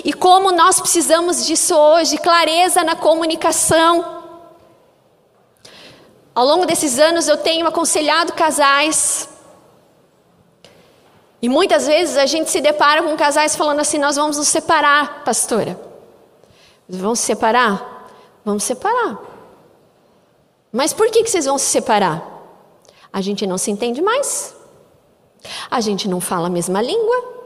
[0.04, 4.20] E como nós precisamos disso hoje, clareza na comunicação.
[6.34, 9.30] Ao longo desses anos eu tenho aconselhado casais
[11.42, 15.24] e muitas vezes a gente se depara com casais falando assim: nós vamos nos separar,
[15.24, 15.80] pastora.
[16.88, 18.10] Vamos se separar?
[18.44, 19.18] Vamos separar.
[20.72, 22.24] Mas por que, que vocês vão se separar?
[23.12, 24.56] A gente não se entende mais.
[25.70, 27.40] A gente não fala a mesma língua.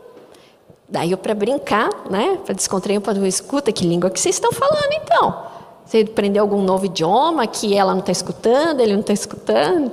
[0.90, 2.38] Daí eu para brincar, né?
[2.46, 5.48] Para descontrair, para escuta que língua que vocês estão falando então.
[5.86, 9.92] Você aprendeu algum novo idioma que ela não está escutando, ele não está escutando?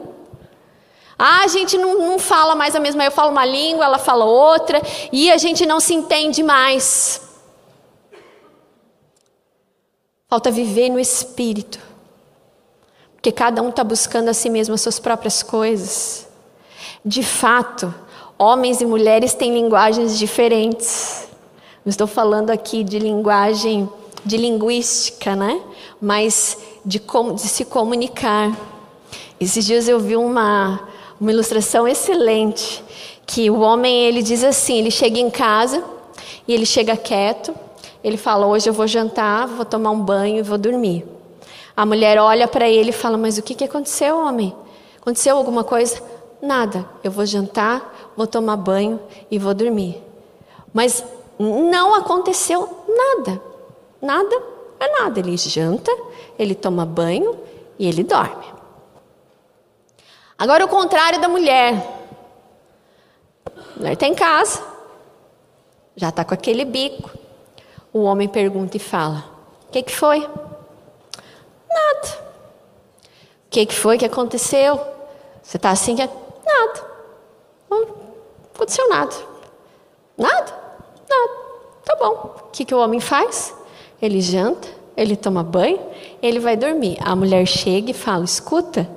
[1.19, 3.05] Ah, a gente não, não fala mais a mesma.
[3.05, 4.81] Eu falo uma língua, ela fala outra,
[5.13, 7.21] e a gente não se entende mais.
[10.29, 11.90] Falta viver no espírito.
[13.21, 16.27] Porque cada um está buscando a si mesmo as suas próprias coisas.
[17.05, 17.95] De fato,
[18.39, 21.29] homens e mulheres têm linguagens diferentes.
[21.85, 23.87] Não estou falando aqui de linguagem,
[24.25, 25.61] de linguística, né?
[26.01, 28.59] Mas de, de se comunicar.
[29.39, 30.81] Esses dias eu vi uma,
[31.21, 32.83] uma ilustração excelente,
[33.27, 35.85] que o homem ele diz assim, ele chega em casa
[36.49, 37.55] e ele chega quieto,
[38.03, 41.20] ele fala: "Hoje eu vou jantar, vou tomar um banho e vou dormir".
[41.77, 44.55] A mulher olha para ele e fala: "Mas o que que aconteceu, homem?
[45.01, 46.03] Aconteceu alguma coisa?"
[46.43, 46.89] Nada.
[47.05, 48.99] Eu vou jantar, vou tomar banho
[49.31, 50.03] e vou dormir.
[50.73, 51.05] Mas
[51.39, 53.41] não aconteceu nada.
[54.01, 54.43] Nada
[54.79, 55.21] é nada.
[55.21, 55.91] Ele janta,
[56.39, 57.39] ele toma banho
[57.79, 58.47] e ele dorme.
[60.39, 61.99] Agora, o contrário da mulher.
[63.47, 64.63] A mulher está em casa,
[65.97, 67.11] já está com aquele bico.
[67.93, 69.25] O homem pergunta e fala:
[69.69, 70.27] O que, que foi?
[71.71, 72.09] Nada.
[73.47, 74.81] O que, que foi que aconteceu?
[75.43, 75.97] Você está assim?
[75.97, 76.03] Que...
[76.03, 76.85] Nada.
[77.71, 77.83] Não
[78.55, 79.15] aconteceu nada.
[80.19, 80.55] Nada?
[81.09, 81.33] Nada.
[81.85, 82.35] Tá bom.
[82.45, 83.55] O que, que o homem faz?
[84.03, 85.81] Ele janta, ele toma banho,
[86.23, 86.99] ele vai dormir.
[87.01, 88.89] A mulher chega e fala: Escuta.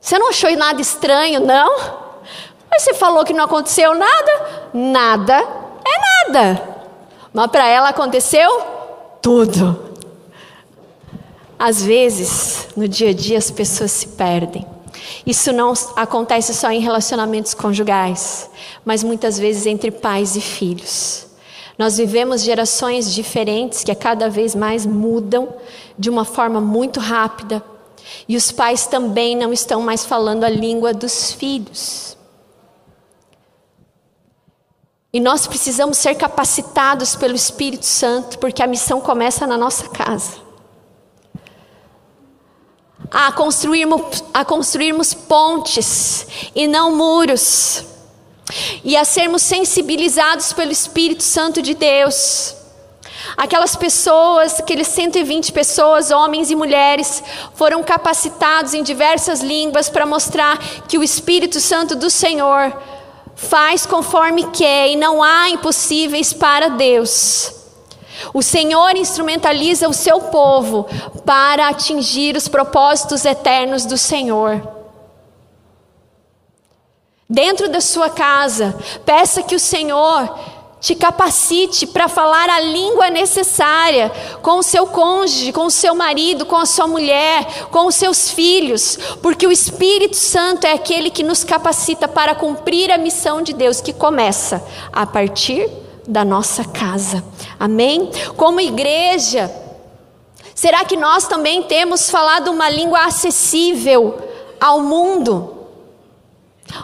[0.00, 1.76] Você não achou nada estranho, não?
[2.70, 4.68] Mas você falou que não aconteceu nada?
[4.72, 5.34] Nada
[5.84, 6.62] é nada.
[7.32, 8.62] Mas para ela aconteceu
[9.20, 9.95] tudo.
[11.58, 14.66] Às vezes, no dia a dia, as pessoas se perdem.
[15.26, 18.50] Isso não acontece só em relacionamentos conjugais,
[18.84, 21.26] mas muitas vezes entre pais e filhos.
[21.78, 25.48] Nós vivemos gerações diferentes que a cada vez mais mudam
[25.98, 27.62] de uma forma muito rápida,
[28.28, 32.16] e os pais também não estão mais falando a língua dos filhos.
[35.12, 40.45] E nós precisamos ser capacitados pelo Espírito Santo, porque a missão começa na nossa casa.
[43.10, 47.84] A construirmos, a construirmos pontes e não muros.
[48.84, 52.56] E a sermos sensibilizados pelo Espírito Santo de Deus
[53.36, 57.22] Aquelas pessoas, aqueles 120 pessoas, homens e mulheres,
[57.54, 62.74] foram capacitados em diversas línguas para mostrar que o Espírito Santo do Senhor
[63.34, 67.55] faz conforme quer e não há impossíveis para Deus.
[68.32, 70.86] O Senhor instrumentaliza o seu povo
[71.24, 74.76] para atingir os propósitos eternos do Senhor.
[77.28, 80.32] Dentro da sua casa, peça que o Senhor
[80.80, 86.46] te capacite para falar a língua necessária com o seu cônjuge, com o seu marido,
[86.46, 91.24] com a sua mulher, com os seus filhos, porque o Espírito Santo é aquele que
[91.24, 95.68] nos capacita para cumprir a missão de Deus que começa a partir
[96.06, 97.24] da nossa casa.
[97.58, 98.10] Amém?
[98.36, 99.50] Como igreja,
[100.54, 104.18] será que nós também temos falado uma língua acessível
[104.60, 105.66] ao mundo?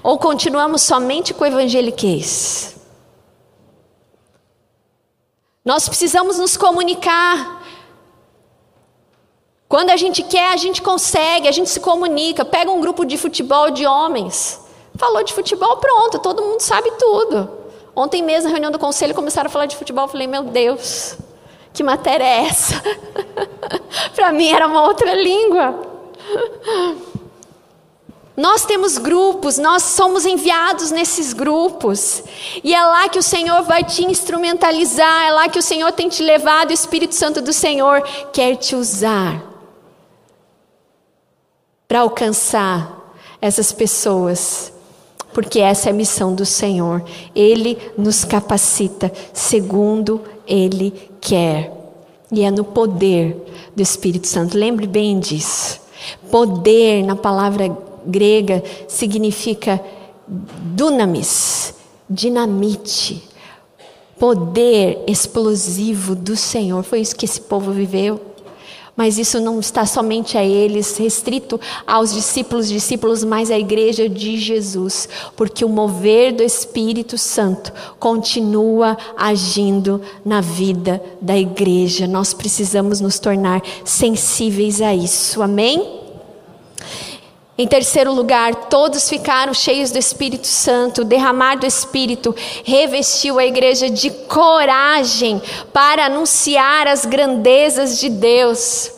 [0.03, 2.77] Ou continuamos somente com o evangeliquez?
[5.65, 7.63] Nós precisamos nos comunicar.
[9.69, 12.45] Quando a gente quer, a gente consegue, a gente se comunica.
[12.45, 14.61] Pega um grupo de futebol de homens.
[14.97, 17.62] Falou de futebol, pronto, todo mundo sabe tudo.
[17.95, 20.05] Ontem mesmo, na reunião do conselho, começaram a falar de futebol.
[20.05, 21.17] Eu falei, meu Deus,
[21.73, 22.83] Que matéria é essa?
[24.15, 25.89] Para mim era uma outra língua.
[28.37, 32.23] Nós temos grupos, nós somos enviados nesses grupos.
[32.65, 36.09] E é lá que o Senhor vai te instrumentalizar, é lá que o Senhor tem
[36.09, 39.43] te levado, o Espírito Santo do Senhor quer te usar
[41.87, 44.72] para alcançar essas pessoas.
[45.33, 47.03] Porque essa é a missão do Senhor.
[47.35, 51.73] Ele nos capacita segundo Ele quer.
[52.31, 53.37] E é no poder
[53.75, 54.57] do Espírito Santo.
[54.57, 55.81] Lembre bem disso.
[56.31, 57.77] Poder, na palavra
[58.07, 59.81] grega significa
[60.27, 61.75] dunamis,
[62.09, 63.23] dinamite,
[64.19, 66.83] poder explosivo do Senhor.
[66.83, 68.32] Foi isso que esse povo viveu.
[68.95, 74.37] Mas isso não está somente a eles, restrito aos discípulos, discípulos, mas à igreja de
[74.37, 82.07] Jesus, porque o mover do Espírito Santo continua agindo na vida da igreja.
[82.07, 85.43] Nós precisamos nos tornar sensíveis a isso.
[85.43, 86.02] Amém?
[87.63, 92.35] Em terceiro lugar, todos ficaram cheios do Espírito Santo, derramar do Espírito
[92.65, 95.41] revestiu a igreja de coragem
[95.73, 98.91] para anunciar as grandezas de Deus.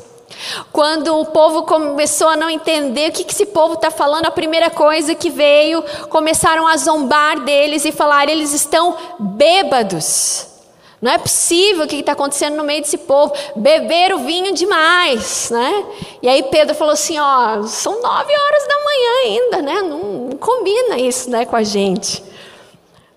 [0.73, 4.71] Quando o povo começou a não entender o que, esse povo está falando, a primeira
[4.71, 10.54] coisa que veio, começaram a zombar deles e falar: eles estão bêbados.
[11.01, 13.33] Não é possível o que está acontecendo no meio desse povo.
[13.57, 15.85] Beberam vinho demais, né?
[16.23, 19.83] E aí Pedro falou assim, ó, são nove horas da manhã ainda, né?
[19.83, 22.23] Não, não combina isso, né, com a gente.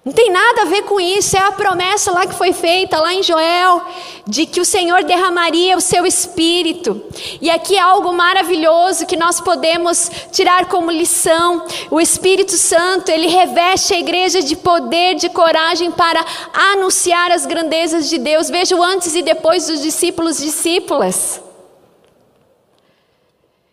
[0.08, 3.14] Não tem nada a ver com isso, é a promessa lá que foi feita, lá
[3.14, 3.82] em Joel,
[4.26, 7.04] de que o Senhor derramaria o seu espírito.
[7.42, 11.66] E aqui é algo maravilhoso que nós podemos tirar como lição.
[11.92, 16.26] O Espírito Santo, ele reveste a igreja de poder, de coragem para
[16.72, 18.50] anunciar as grandezas de Deus.
[18.50, 21.42] Veja o antes e depois dos discípulos discípulas.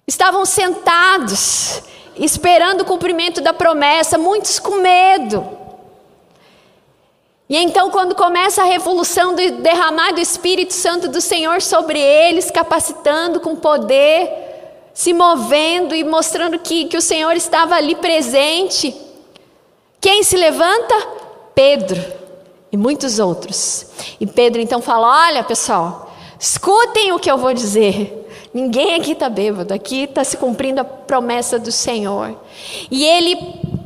[0.05, 1.81] Estavam sentados,
[2.17, 5.63] esperando o cumprimento da promessa, muitos com medo.
[7.49, 12.51] E então, quando começa a revolução do derramar do Espírito Santo do Senhor sobre eles,
[12.51, 14.31] capacitando com poder,
[14.95, 18.95] se movendo e mostrando que, que o Senhor estava ali presente,
[20.01, 20.95] quem se levanta?
[21.55, 22.03] Pedro
[22.73, 23.87] e muitos outros.
[24.19, 28.23] E Pedro então fala: Olha, pessoal, escutem o que eu vou dizer.
[28.53, 32.37] Ninguém aqui está bêbado, aqui está se cumprindo a promessa do Senhor.
[32.91, 33.37] E ele,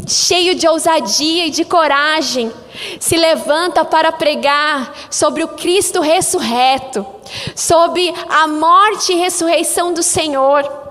[0.08, 2.52] cheio de ousadia e de coragem,
[2.98, 7.06] se levanta para pregar sobre o Cristo ressurreto,
[7.54, 10.88] sobre a morte e ressurreição do Senhor.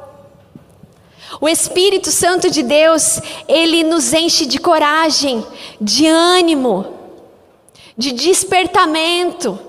[1.42, 5.46] O Espírito Santo de Deus, ele nos enche de coragem,
[5.80, 6.86] de ânimo,
[7.98, 9.67] de despertamento.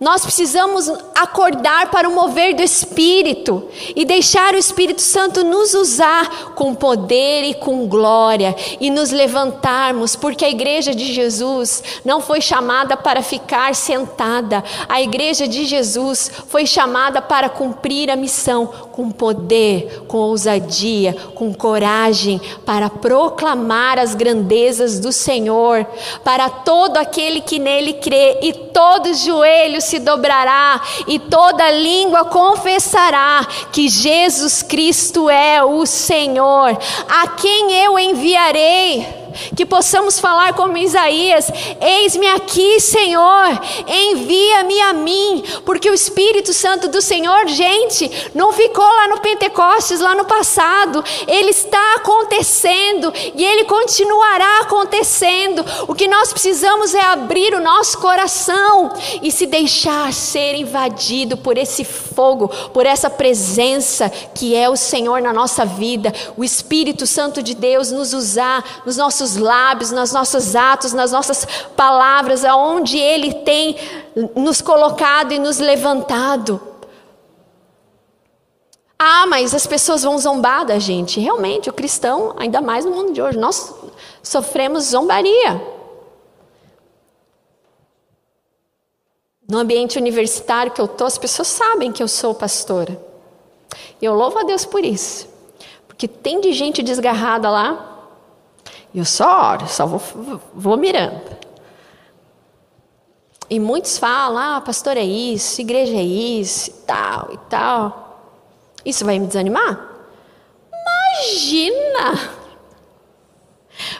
[0.00, 6.52] Nós precisamos acordar para o mover do Espírito e deixar o Espírito Santo nos usar
[6.56, 12.40] com poder e com glória e nos levantarmos, porque a igreja de Jesus não foi
[12.40, 19.10] chamada para ficar sentada, a igreja de Jesus foi chamada para cumprir a missão com
[19.10, 25.86] poder, com ousadia, com coragem, para proclamar as grandezas do Senhor,
[26.24, 32.24] para todo aquele que nele crê e todos os joelhos se dobrará e toda língua
[32.24, 36.78] confessará que Jesus Cristo é o Senhor.
[37.08, 39.23] A quem eu enviarei?
[39.56, 46.88] Que possamos falar como Isaías: Eis-me aqui, Senhor, envia-me a mim, porque o Espírito Santo
[46.88, 53.44] do Senhor, gente, não ficou lá no Pentecostes, lá no passado, ele está acontecendo e
[53.44, 55.64] ele continuará acontecendo.
[55.88, 61.56] O que nós precisamos é abrir o nosso coração e se deixar ser invadido por
[61.56, 67.42] esse fogo, por essa presença que é o Senhor na nossa vida, o Espírito Santo
[67.42, 71.46] de Deus nos usar nos nossos nossos lábios, nos nossos atos, nas nossas
[71.76, 73.76] palavras, aonde Ele tem
[74.36, 76.60] nos colocado e nos levantado.
[78.98, 81.20] Ah, mas as pessoas vão zombar da gente.
[81.20, 83.74] Realmente, o cristão, ainda mais no mundo de hoje, nós
[84.22, 85.74] sofremos zombaria.
[89.48, 92.98] No ambiente universitário que eu estou, as pessoas sabem que eu sou pastora.
[94.00, 95.28] E eu louvo a Deus por isso.
[95.86, 97.93] Porque tem de gente desgarrada lá
[98.94, 101.20] eu só oro, só vou, vou mirando.
[103.50, 108.04] E muitos falam, ah, pastor é isso, igreja é isso, e tal, e tal.
[108.84, 109.90] Isso vai me desanimar?
[110.72, 112.30] Imagina!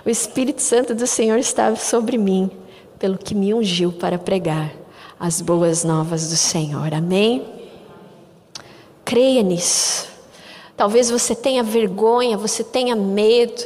[0.05, 2.51] O Espírito Santo do Senhor estava sobre mim,
[2.99, 4.73] pelo que me ungiu para pregar
[5.19, 6.93] as boas novas do Senhor.
[6.93, 7.45] Amém?
[9.05, 10.09] Creia nisso.
[10.77, 13.63] Talvez você tenha vergonha, você tenha medo.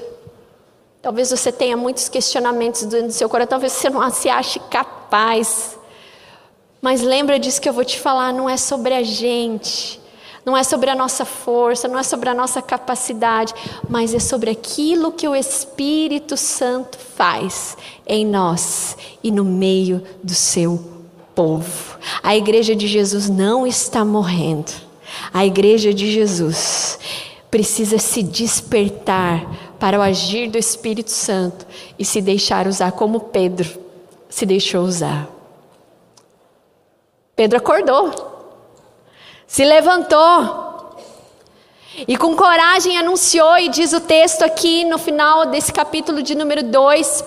[1.08, 5.78] Talvez você tenha muitos questionamentos dentro do seu coração, talvez você não se ache capaz.
[6.82, 9.98] Mas lembra disso que eu vou te falar, não é sobre a gente,
[10.44, 13.54] não é sobre a nossa força, não é sobre a nossa capacidade,
[13.88, 17.74] mas é sobre aquilo que o Espírito Santo faz
[18.06, 18.94] em nós
[19.24, 20.78] e no meio do seu
[21.34, 21.98] povo.
[22.22, 24.70] A igreja de Jesus não está morrendo.
[25.32, 26.98] A igreja de Jesus
[27.50, 31.66] precisa se despertar para o agir do Espírito Santo
[31.98, 33.88] e se deixar usar como Pedro
[34.28, 35.28] se deixou usar.
[37.34, 38.12] Pedro acordou,
[39.46, 40.96] se levantou
[42.06, 46.62] e com coragem anunciou, e diz o texto aqui no final desse capítulo de número
[46.62, 47.24] 2,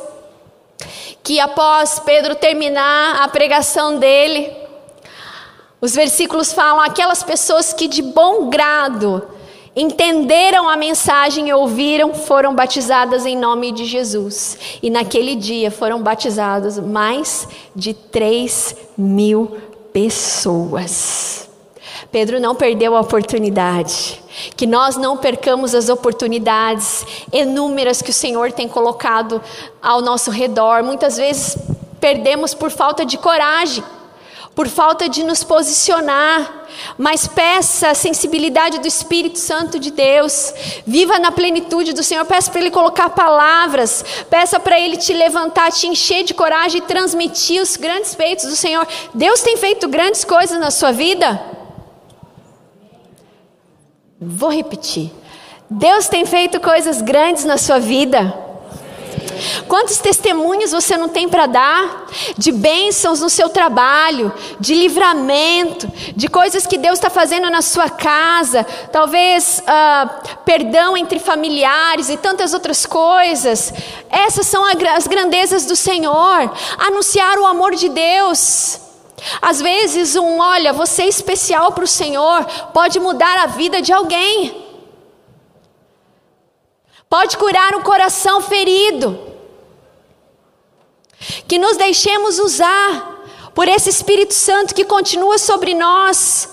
[1.24, 4.56] que após Pedro terminar a pregação dele,
[5.82, 9.28] os versículos falam: aquelas pessoas que de bom grado
[9.76, 14.58] entenderam a mensagem e ouviram, foram batizadas em nome de Jesus.
[14.82, 19.58] E naquele dia foram batizados mais de 3 mil
[19.94, 21.50] pessoas.
[22.12, 24.22] Pedro não perdeu a oportunidade.
[24.56, 29.42] Que nós não percamos as oportunidades inúmeras que o Senhor tem colocado
[29.82, 30.84] ao nosso redor.
[30.84, 31.58] Muitas vezes
[32.00, 33.84] perdemos por falta de coragem
[34.54, 36.66] por falta de nos posicionar,
[36.98, 40.54] mas peça a sensibilidade do Espírito Santo de Deus,
[40.86, 45.72] viva na plenitude do Senhor, peça para Ele colocar palavras, peça para Ele te levantar,
[45.72, 48.86] te encher de coragem e transmitir os grandes feitos do Senhor.
[49.14, 51.42] Deus tem feito grandes coisas na sua vida?
[54.20, 55.12] Vou repetir.
[55.70, 58.51] Deus tem feito coisas grandes na sua vida.
[59.68, 66.28] Quantos testemunhos você não tem para dar de bênçãos no seu trabalho, de livramento, de
[66.28, 72.54] coisas que Deus está fazendo na sua casa, talvez uh, perdão entre familiares e tantas
[72.54, 73.74] outras coisas.
[74.10, 76.52] Essas são as grandezas do Senhor.
[76.78, 78.80] Anunciar o amor de Deus.
[79.42, 83.94] Às vezes, um olha, você é especial para o Senhor, pode mudar a vida de
[83.94, 84.66] alguém,
[87.08, 89.31] pode curar um coração ferido.
[91.48, 93.22] Que nos deixemos usar
[93.54, 96.50] por esse Espírito Santo que continua sobre nós,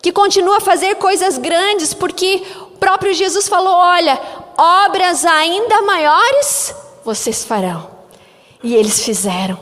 [0.00, 4.20] que continua a fazer coisas grandes, porque o próprio Jesus falou: olha,
[4.56, 7.88] obras ainda maiores vocês farão.
[8.62, 9.58] E eles fizeram.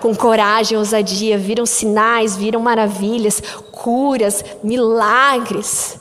[0.00, 5.98] Com coragem, ousadia, viram sinais, viram maravilhas, curas, milagres.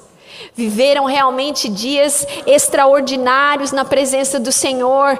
[0.55, 5.19] Viveram realmente dias extraordinários na presença do Senhor,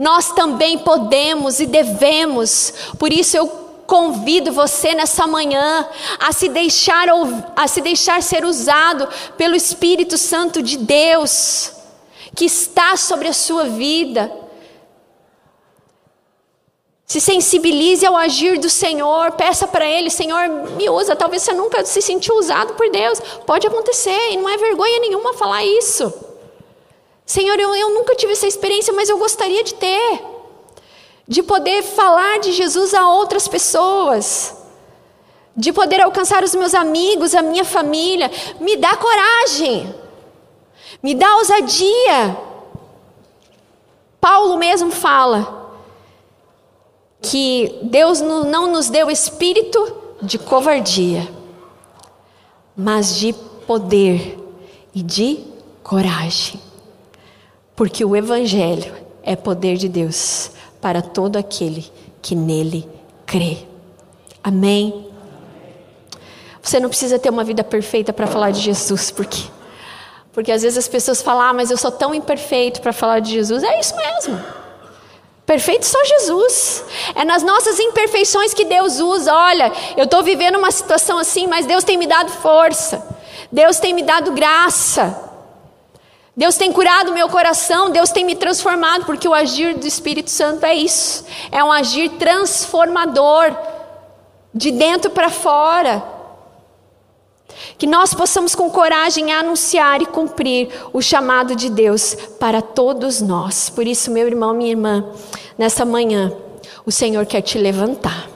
[0.00, 3.46] nós também podemos e devemos, por isso eu
[3.86, 5.86] convido você nessa manhã
[6.18, 7.08] a se deixar
[7.54, 11.72] a se deixar ser usado pelo Espírito Santo de Deus
[12.34, 14.32] que está sobre a sua vida.
[17.04, 20.48] Se sensibilize ao agir do Senhor, peça para Ele, Senhor,
[20.78, 21.14] me usa.
[21.14, 25.34] Talvez você nunca se sentiu usado por Deus, pode acontecer, e não é vergonha nenhuma
[25.34, 26.29] falar isso.
[27.30, 30.20] Senhor, eu, eu nunca tive essa experiência, mas eu gostaria de ter.
[31.28, 34.56] De poder falar de Jesus a outras pessoas.
[35.56, 38.28] De poder alcançar os meus amigos, a minha família.
[38.58, 39.94] Me dá coragem.
[41.00, 42.36] Me dá ousadia.
[44.20, 45.78] Paulo mesmo fala
[47.22, 51.32] que Deus não nos deu espírito de covardia,
[52.76, 53.32] mas de
[53.68, 54.36] poder
[54.92, 55.44] e de
[55.84, 56.69] coragem.
[57.80, 60.50] Porque o Evangelho é poder de Deus
[60.82, 62.86] para todo aquele que nele
[63.24, 63.56] crê.
[64.44, 65.10] Amém?
[66.60, 69.44] Você não precisa ter uma vida perfeita para falar de Jesus, porque
[70.30, 73.30] porque às vezes as pessoas falam, ah, mas eu sou tão imperfeito para falar de
[73.30, 73.62] Jesus.
[73.62, 74.38] É isso mesmo.
[75.46, 76.84] Perfeito só Jesus.
[77.14, 79.34] É nas nossas imperfeições que Deus usa.
[79.34, 83.02] Olha, eu estou vivendo uma situação assim, mas Deus tem me dado força.
[83.50, 85.29] Deus tem me dado graça.
[86.36, 90.64] Deus tem curado meu coração, Deus tem me transformado, porque o agir do Espírito Santo
[90.64, 93.54] é isso, é um agir transformador,
[94.54, 96.02] de dentro para fora.
[97.76, 103.68] Que nós possamos com coragem anunciar e cumprir o chamado de Deus para todos nós.
[103.68, 105.04] Por isso, meu irmão, minha irmã,
[105.58, 106.32] nessa manhã,
[106.86, 108.28] o Senhor quer te levantar.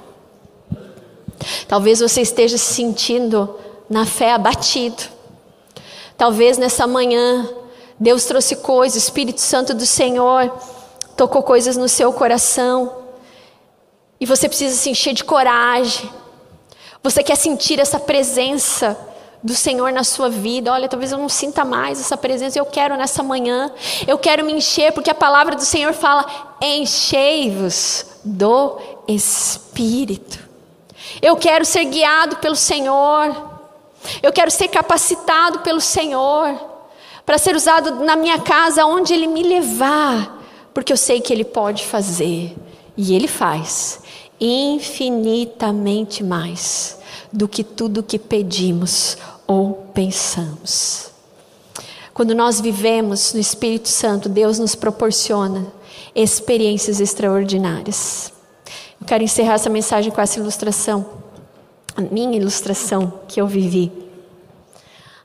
[1.69, 3.57] Talvez você esteja se sentindo
[3.89, 5.03] na fé abatido.
[6.17, 7.49] Talvez nessa manhã
[8.05, 10.53] Deus trouxe coisas, o Espírito Santo do Senhor
[11.17, 12.99] tocou coisas no seu coração.
[14.21, 16.11] E você precisa se encher de coragem.
[17.03, 18.95] Você quer sentir essa presença
[19.43, 20.71] do Senhor na sua vida.
[20.71, 22.59] Olha, talvez eu não sinta mais essa presença.
[22.59, 23.73] Eu quero nessa manhã.
[24.07, 26.27] Eu quero me encher, porque a palavra do Senhor fala:
[26.61, 28.79] enchei-vos do
[29.09, 30.39] Espírito.
[31.23, 33.35] Eu quero ser guiado pelo Senhor.
[34.23, 36.74] Eu quero ser capacitado pelo Senhor
[37.25, 41.45] para ser usado na minha casa, onde Ele me levar, porque eu sei que Ele
[41.45, 42.55] pode fazer
[42.97, 44.01] e Ele faz
[44.41, 46.99] infinitamente mais
[47.33, 49.17] do que tudo que pedimos
[49.47, 51.11] ou pensamos.
[52.13, 55.67] Quando nós vivemos no Espírito Santo, Deus nos proporciona
[56.15, 58.33] experiências extraordinárias.
[59.01, 61.05] Eu quero encerrar essa mensagem com essa ilustração,
[61.97, 64.04] a minha ilustração que eu vivi.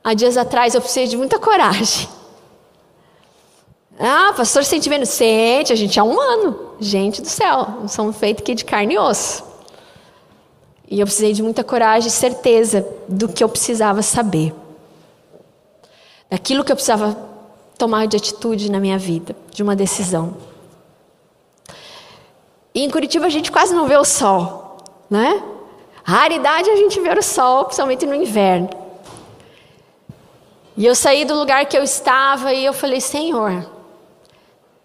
[0.02, 2.08] Há dias atrás eu precisei de muita coragem.
[3.98, 5.10] Ah, pastor, sente menos?
[5.10, 6.70] Sente, a gente há um ano.
[6.80, 9.44] Gente do céu, não somos feitos aqui de carne e osso.
[10.88, 14.54] E eu precisei de muita coragem e certeza do que eu precisava saber.
[16.30, 17.16] Daquilo que eu precisava
[17.76, 20.34] tomar de atitude na minha vida, de uma decisão.
[22.74, 24.78] E em Curitiba a gente quase não vê o sol,
[25.10, 25.42] né?
[26.02, 28.70] Raridade é a gente ver o sol, principalmente no inverno.
[30.80, 33.70] E eu saí do lugar que eu estava e eu falei: Senhor,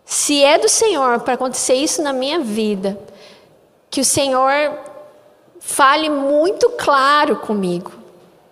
[0.04, 3.00] se é do Senhor para acontecer isso na minha vida,
[3.90, 4.78] que o Senhor
[5.58, 7.94] fale muito claro comigo,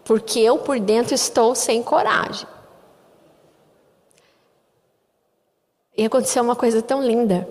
[0.06, 2.48] porque eu por dentro estou sem coragem.
[5.98, 7.46] E aconteceu uma coisa tão linda,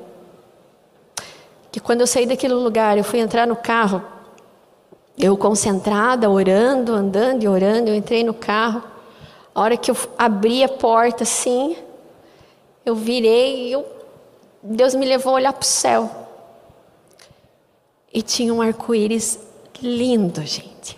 [1.70, 4.03] que quando eu saí daquele lugar, eu fui entrar no carro,
[5.18, 8.91] eu concentrada, orando, andando e orando, eu entrei no carro.
[9.55, 11.76] A hora que eu abri a porta assim,
[12.84, 13.86] eu virei e eu,
[14.62, 16.11] Deus me levou a olhar para o céu.
[18.12, 19.38] E tinha um arco-íris
[19.80, 20.96] lindo, gente.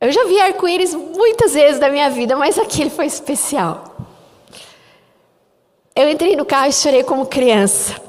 [0.00, 3.96] Eu já vi arco-íris muitas vezes na minha vida, mas aquele foi especial.
[5.96, 8.00] Eu entrei no carro e chorei como criança.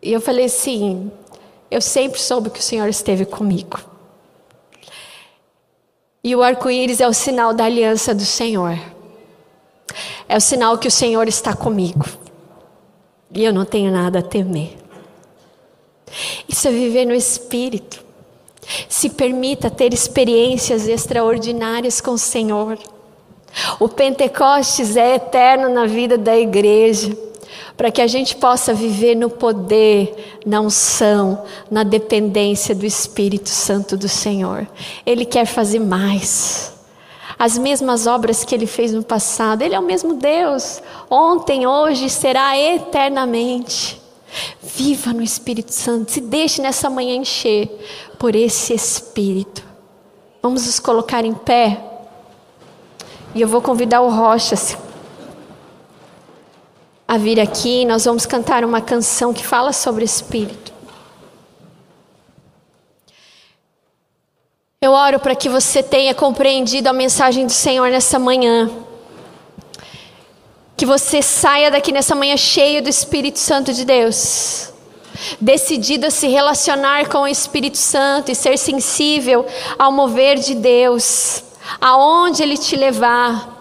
[0.00, 1.10] E eu falei assim:
[1.70, 3.97] eu sempre soube que o Senhor esteve comigo.
[6.22, 8.78] E o arco-íris é o sinal da aliança do Senhor.
[10.28, 12.04] É o sinal que o Senhor está comigo.
[13.32, 14.76] E eu não tenho nada a temer.
[16.48, 18.04] Isso é viver no Espírito.
[18.88, 22.78] Se permita ter experiências extraordinárias com o Senhor.
[23.80, 27.16] O Pentecostes é eterno na vida da igreja,
[27.76, 33.96] para que a gente possa viver no poder, na unção, na dependência do Espírito Santo
[33.96, 34.66] do Senhor.
[35.04, 36.72] Ele quer fazer mais.
[37.38, 42.10] As mesmas obras que ele fez no passado, ele é o mesmo Deus, ontem, hoje,
[42.10, 44.00] será eternamente.
[44.60, 47.70] Viva no Espírito Santo, se deixe nessa manhã encher
[48.18, 49.62] por esse Espírito.
[50.42, 51.80] Vamos nos colocar em pé.
[53.34, 54.56] E eu vou convidar o Rocha
[57.08, 57.86] a vir aqui.
[57.86, 60.76] Nós vamos cantar uma canção que fala sobre Espírito.
[64.80, 68.70] Eu oro para que você tenha compreendido a mensagem do Senhor nessa manhã.
[70.76, 74.72] Que você saia daqui nessa manhã cheio do Espírito Santo de Deus.
[75.40, 79.44] Decidido a se relacionar com o Espírito Santo e ser sensível
[79.76, 81.42] ao mover de Deus,
[81.80, 83.57] aonde Ele te levar.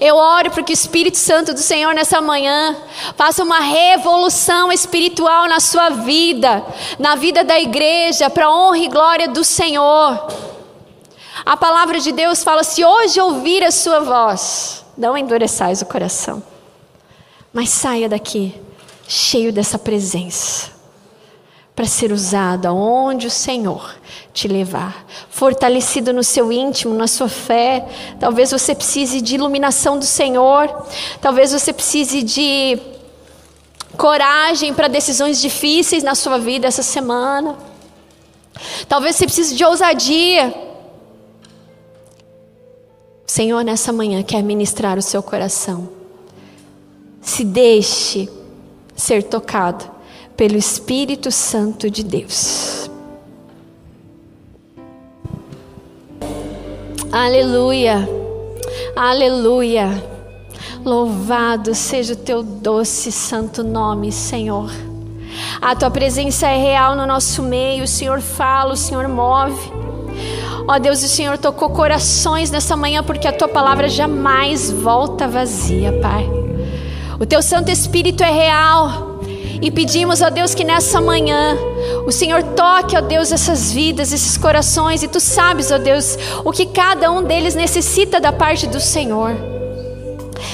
[0.00, 2.76] Eu oro para que o Espírito Santo do Senhor nessa manhã
[3.16, 6.64] faça uma revolução espiritual na sua vida,
[6.98, 10.32] na vida da igreja, para a honra e glória do Senhor.
[11.46, 16.42] A palavra de Deus fala: se hoje ouvir a sua voz, não endureçais o coração,
[17.52, 18.54] mas saia daqui
[19.06, 20.70] cheio dessa presença,
[21.78, 23.94] para ser usado aonde o Senhor
[24.32, 27.86] te levar, fortalecido no seu íntimo, na sua fé.
[28.18, 30.68] Talvez você precise de iluminação do Senhor,
[31.20, 32.80] talvez você precise de
[33.96, 37.56] coragem para decisões difíceis na sua vida essa semana.
[38.88, 40.52] Talvez você precise de ousadia
[43.24, 45.88] o Senhor, nessa manhã, quer ministrar o seu coração.
[47.22, 48.28] Se deixe
[48.96, 49.97] ser tocado
[50.38, 52.88] pelo Espírito Santo de Deus.
[57.10, 58.08] Aleluia,
[58.94, 59.88] aleluia.
[60.84, 64.70] Louvado seja o teu doce santo nome, Senhor.
[65.60, 69.72] A tua presença é real no nosso meio, o Senhor fala, o Senhor move.
[70.68, 75.98] Ó Deus, o Senhor tocou corações nessa manhã porque a tua palavra jamais volta vazia,
[76.00, 76.30] Pai.
[77.18, 79.07] O teu Santo Espírito é real
[79.60, 81.56] E pedimos, ó Deus, que nessa manhã
[82.06, 86.52] o Senhor toque, ó Deus, essas vidas, esses corações, e tu sabes, ó Deus, o
[86.52, 89.32] que cada um deles necessita da parte do Senhor.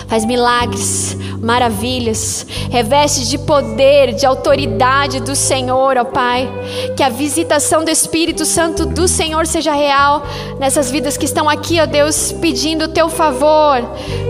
[0.06, 6.48] Faz milagres, maravilhas, reveste de poder, de autoridade do Senhor, ó Pai.
[6.96, 10.22] Que a visitação do Espírito Santo do Senhor seja real
[10.58, 13.82] nessas vidas que estão aqui, ó Deus, pedindo o teu favor,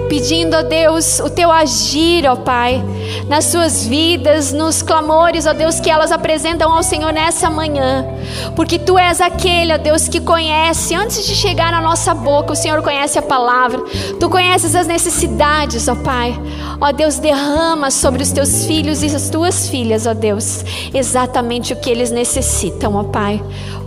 [0.08, 2.82] pedindo, ó Deus, o teu agir, ó Pai,
[3.28, 8.06] nas suas vidas, nos clamores, ó Deus, que elas apresentam ao Senhor nessa manhã.
[8.54, 12.56] Porque tu és aquele, ó Deus, que conhece, antes de chegar na nossa boca, o
[12.56, 13.82] Senhor conhece a palavra,
[14.20, 16.38] tu conheces as necessidades, ó Pai.
[16.80, 21.76] Ó Deus, derrama sobre os teus filhos e as tuas filhas, ó Deus, exatamente o
[21.76, 23.42] que eles necessitam, ó Pai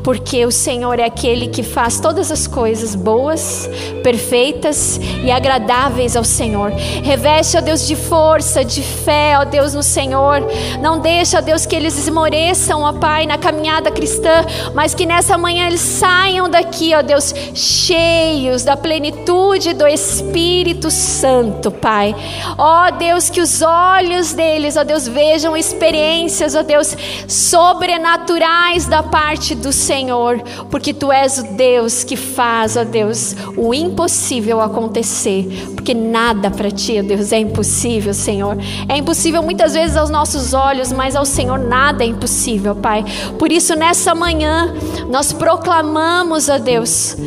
[0.07, 3.69] porque o Senhor é aquele que faz todas as coisas boas,
[4.01, 6.71] perfeitas e agradáveis ao Senhor.
[7.03, 10.41] Reveste, ó Deus, de força, de fé, ó Deus, no Senhor.
[10.79, 15.37] Não deixa, ó Deus, que eles esmoreçam, ó Pai, na caminhada cristã, mas que nessa
[15.37, 22.15] manhã eles saiam daqui, ó Deus, cheios da plenitude do Espírito Santo, Pai.
[22.57, 26.95] Ó Deus, que os olhos deles, ó Deus, vejam experiências, ó Deus,
[27.27, 33.35] sobrenaturais da parte do Senhor Senhor, porque tu és o Deus que faz, ó Deus,
[33.57, 38.57] o impossível acontecer, porque nada para ti, ó Deus, é impossível, Senhor.
[38.87, 43.03] É impossível muitas vezes aos nossos olhos, mas ao Senhor nada é impossível, Pai.
[43.39, 44.71] Por isso, nessa manhã,
[45.09, 47.17] nós proclamamos, ó Deus,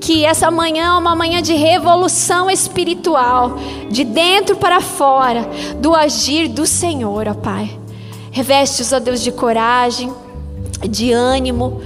[0.00, 3.58] que essa manhã é uma manhã de revolução espiritual,
[3.90, 7.78] de dentro para fora, do agir do Senhor, ó Pai.
[8.32, 10.12] Reveste-os, ó Deus, de coragem,
[10.88, 11.80] de ânimo,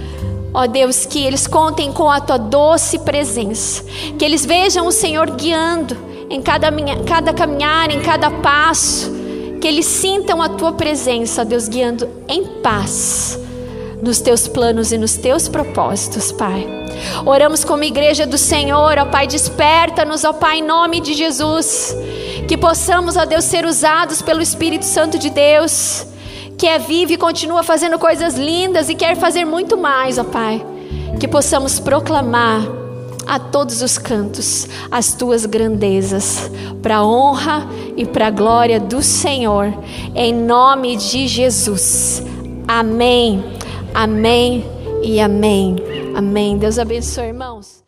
[0.53, 3.83] Ó Deus, que eles contem com a tua doce presença,
[4.19, 5.97] que eles vejam o Senhor guiando
[6.29, 6.71] em cada,
[7.05, 9.11] cada caminhar, em cada passo,
[9.59, 13.39] que eles sintam a tua presença, Deus, guiando em paz
[14.01, 16.67] nos teus planos e nos teus propósitos, Pai.
[17.25, 21.95] Oramos como igreja do Senhor, ó Pai, desperta-nos, ó Pai, em nome de Jesus,
[22.47, 26.05] que possamos, ó Deus, ser usados pelo Espírito Santo de Deus
[26.57, 30.65] que é vivo e continua fazendo coisas lindas e quer fazer muito mais, ó Pai.
[31.19, 32.61] Que possamos proclamar
[33.25, 36.51] a todos os cantos as tuas grandezas,
[36.81, 39.73] para a honra e para a glória do Senhor,
[40.15, 42.23] em nome de Jesus.
[42.67, 43.43] Amém,
[43.93, 44.65] amém
[45.01, 45.75] e amém.
[46.15, 46.57] Amém.
[46.57, 47.82] Deus abençoe, irmãos.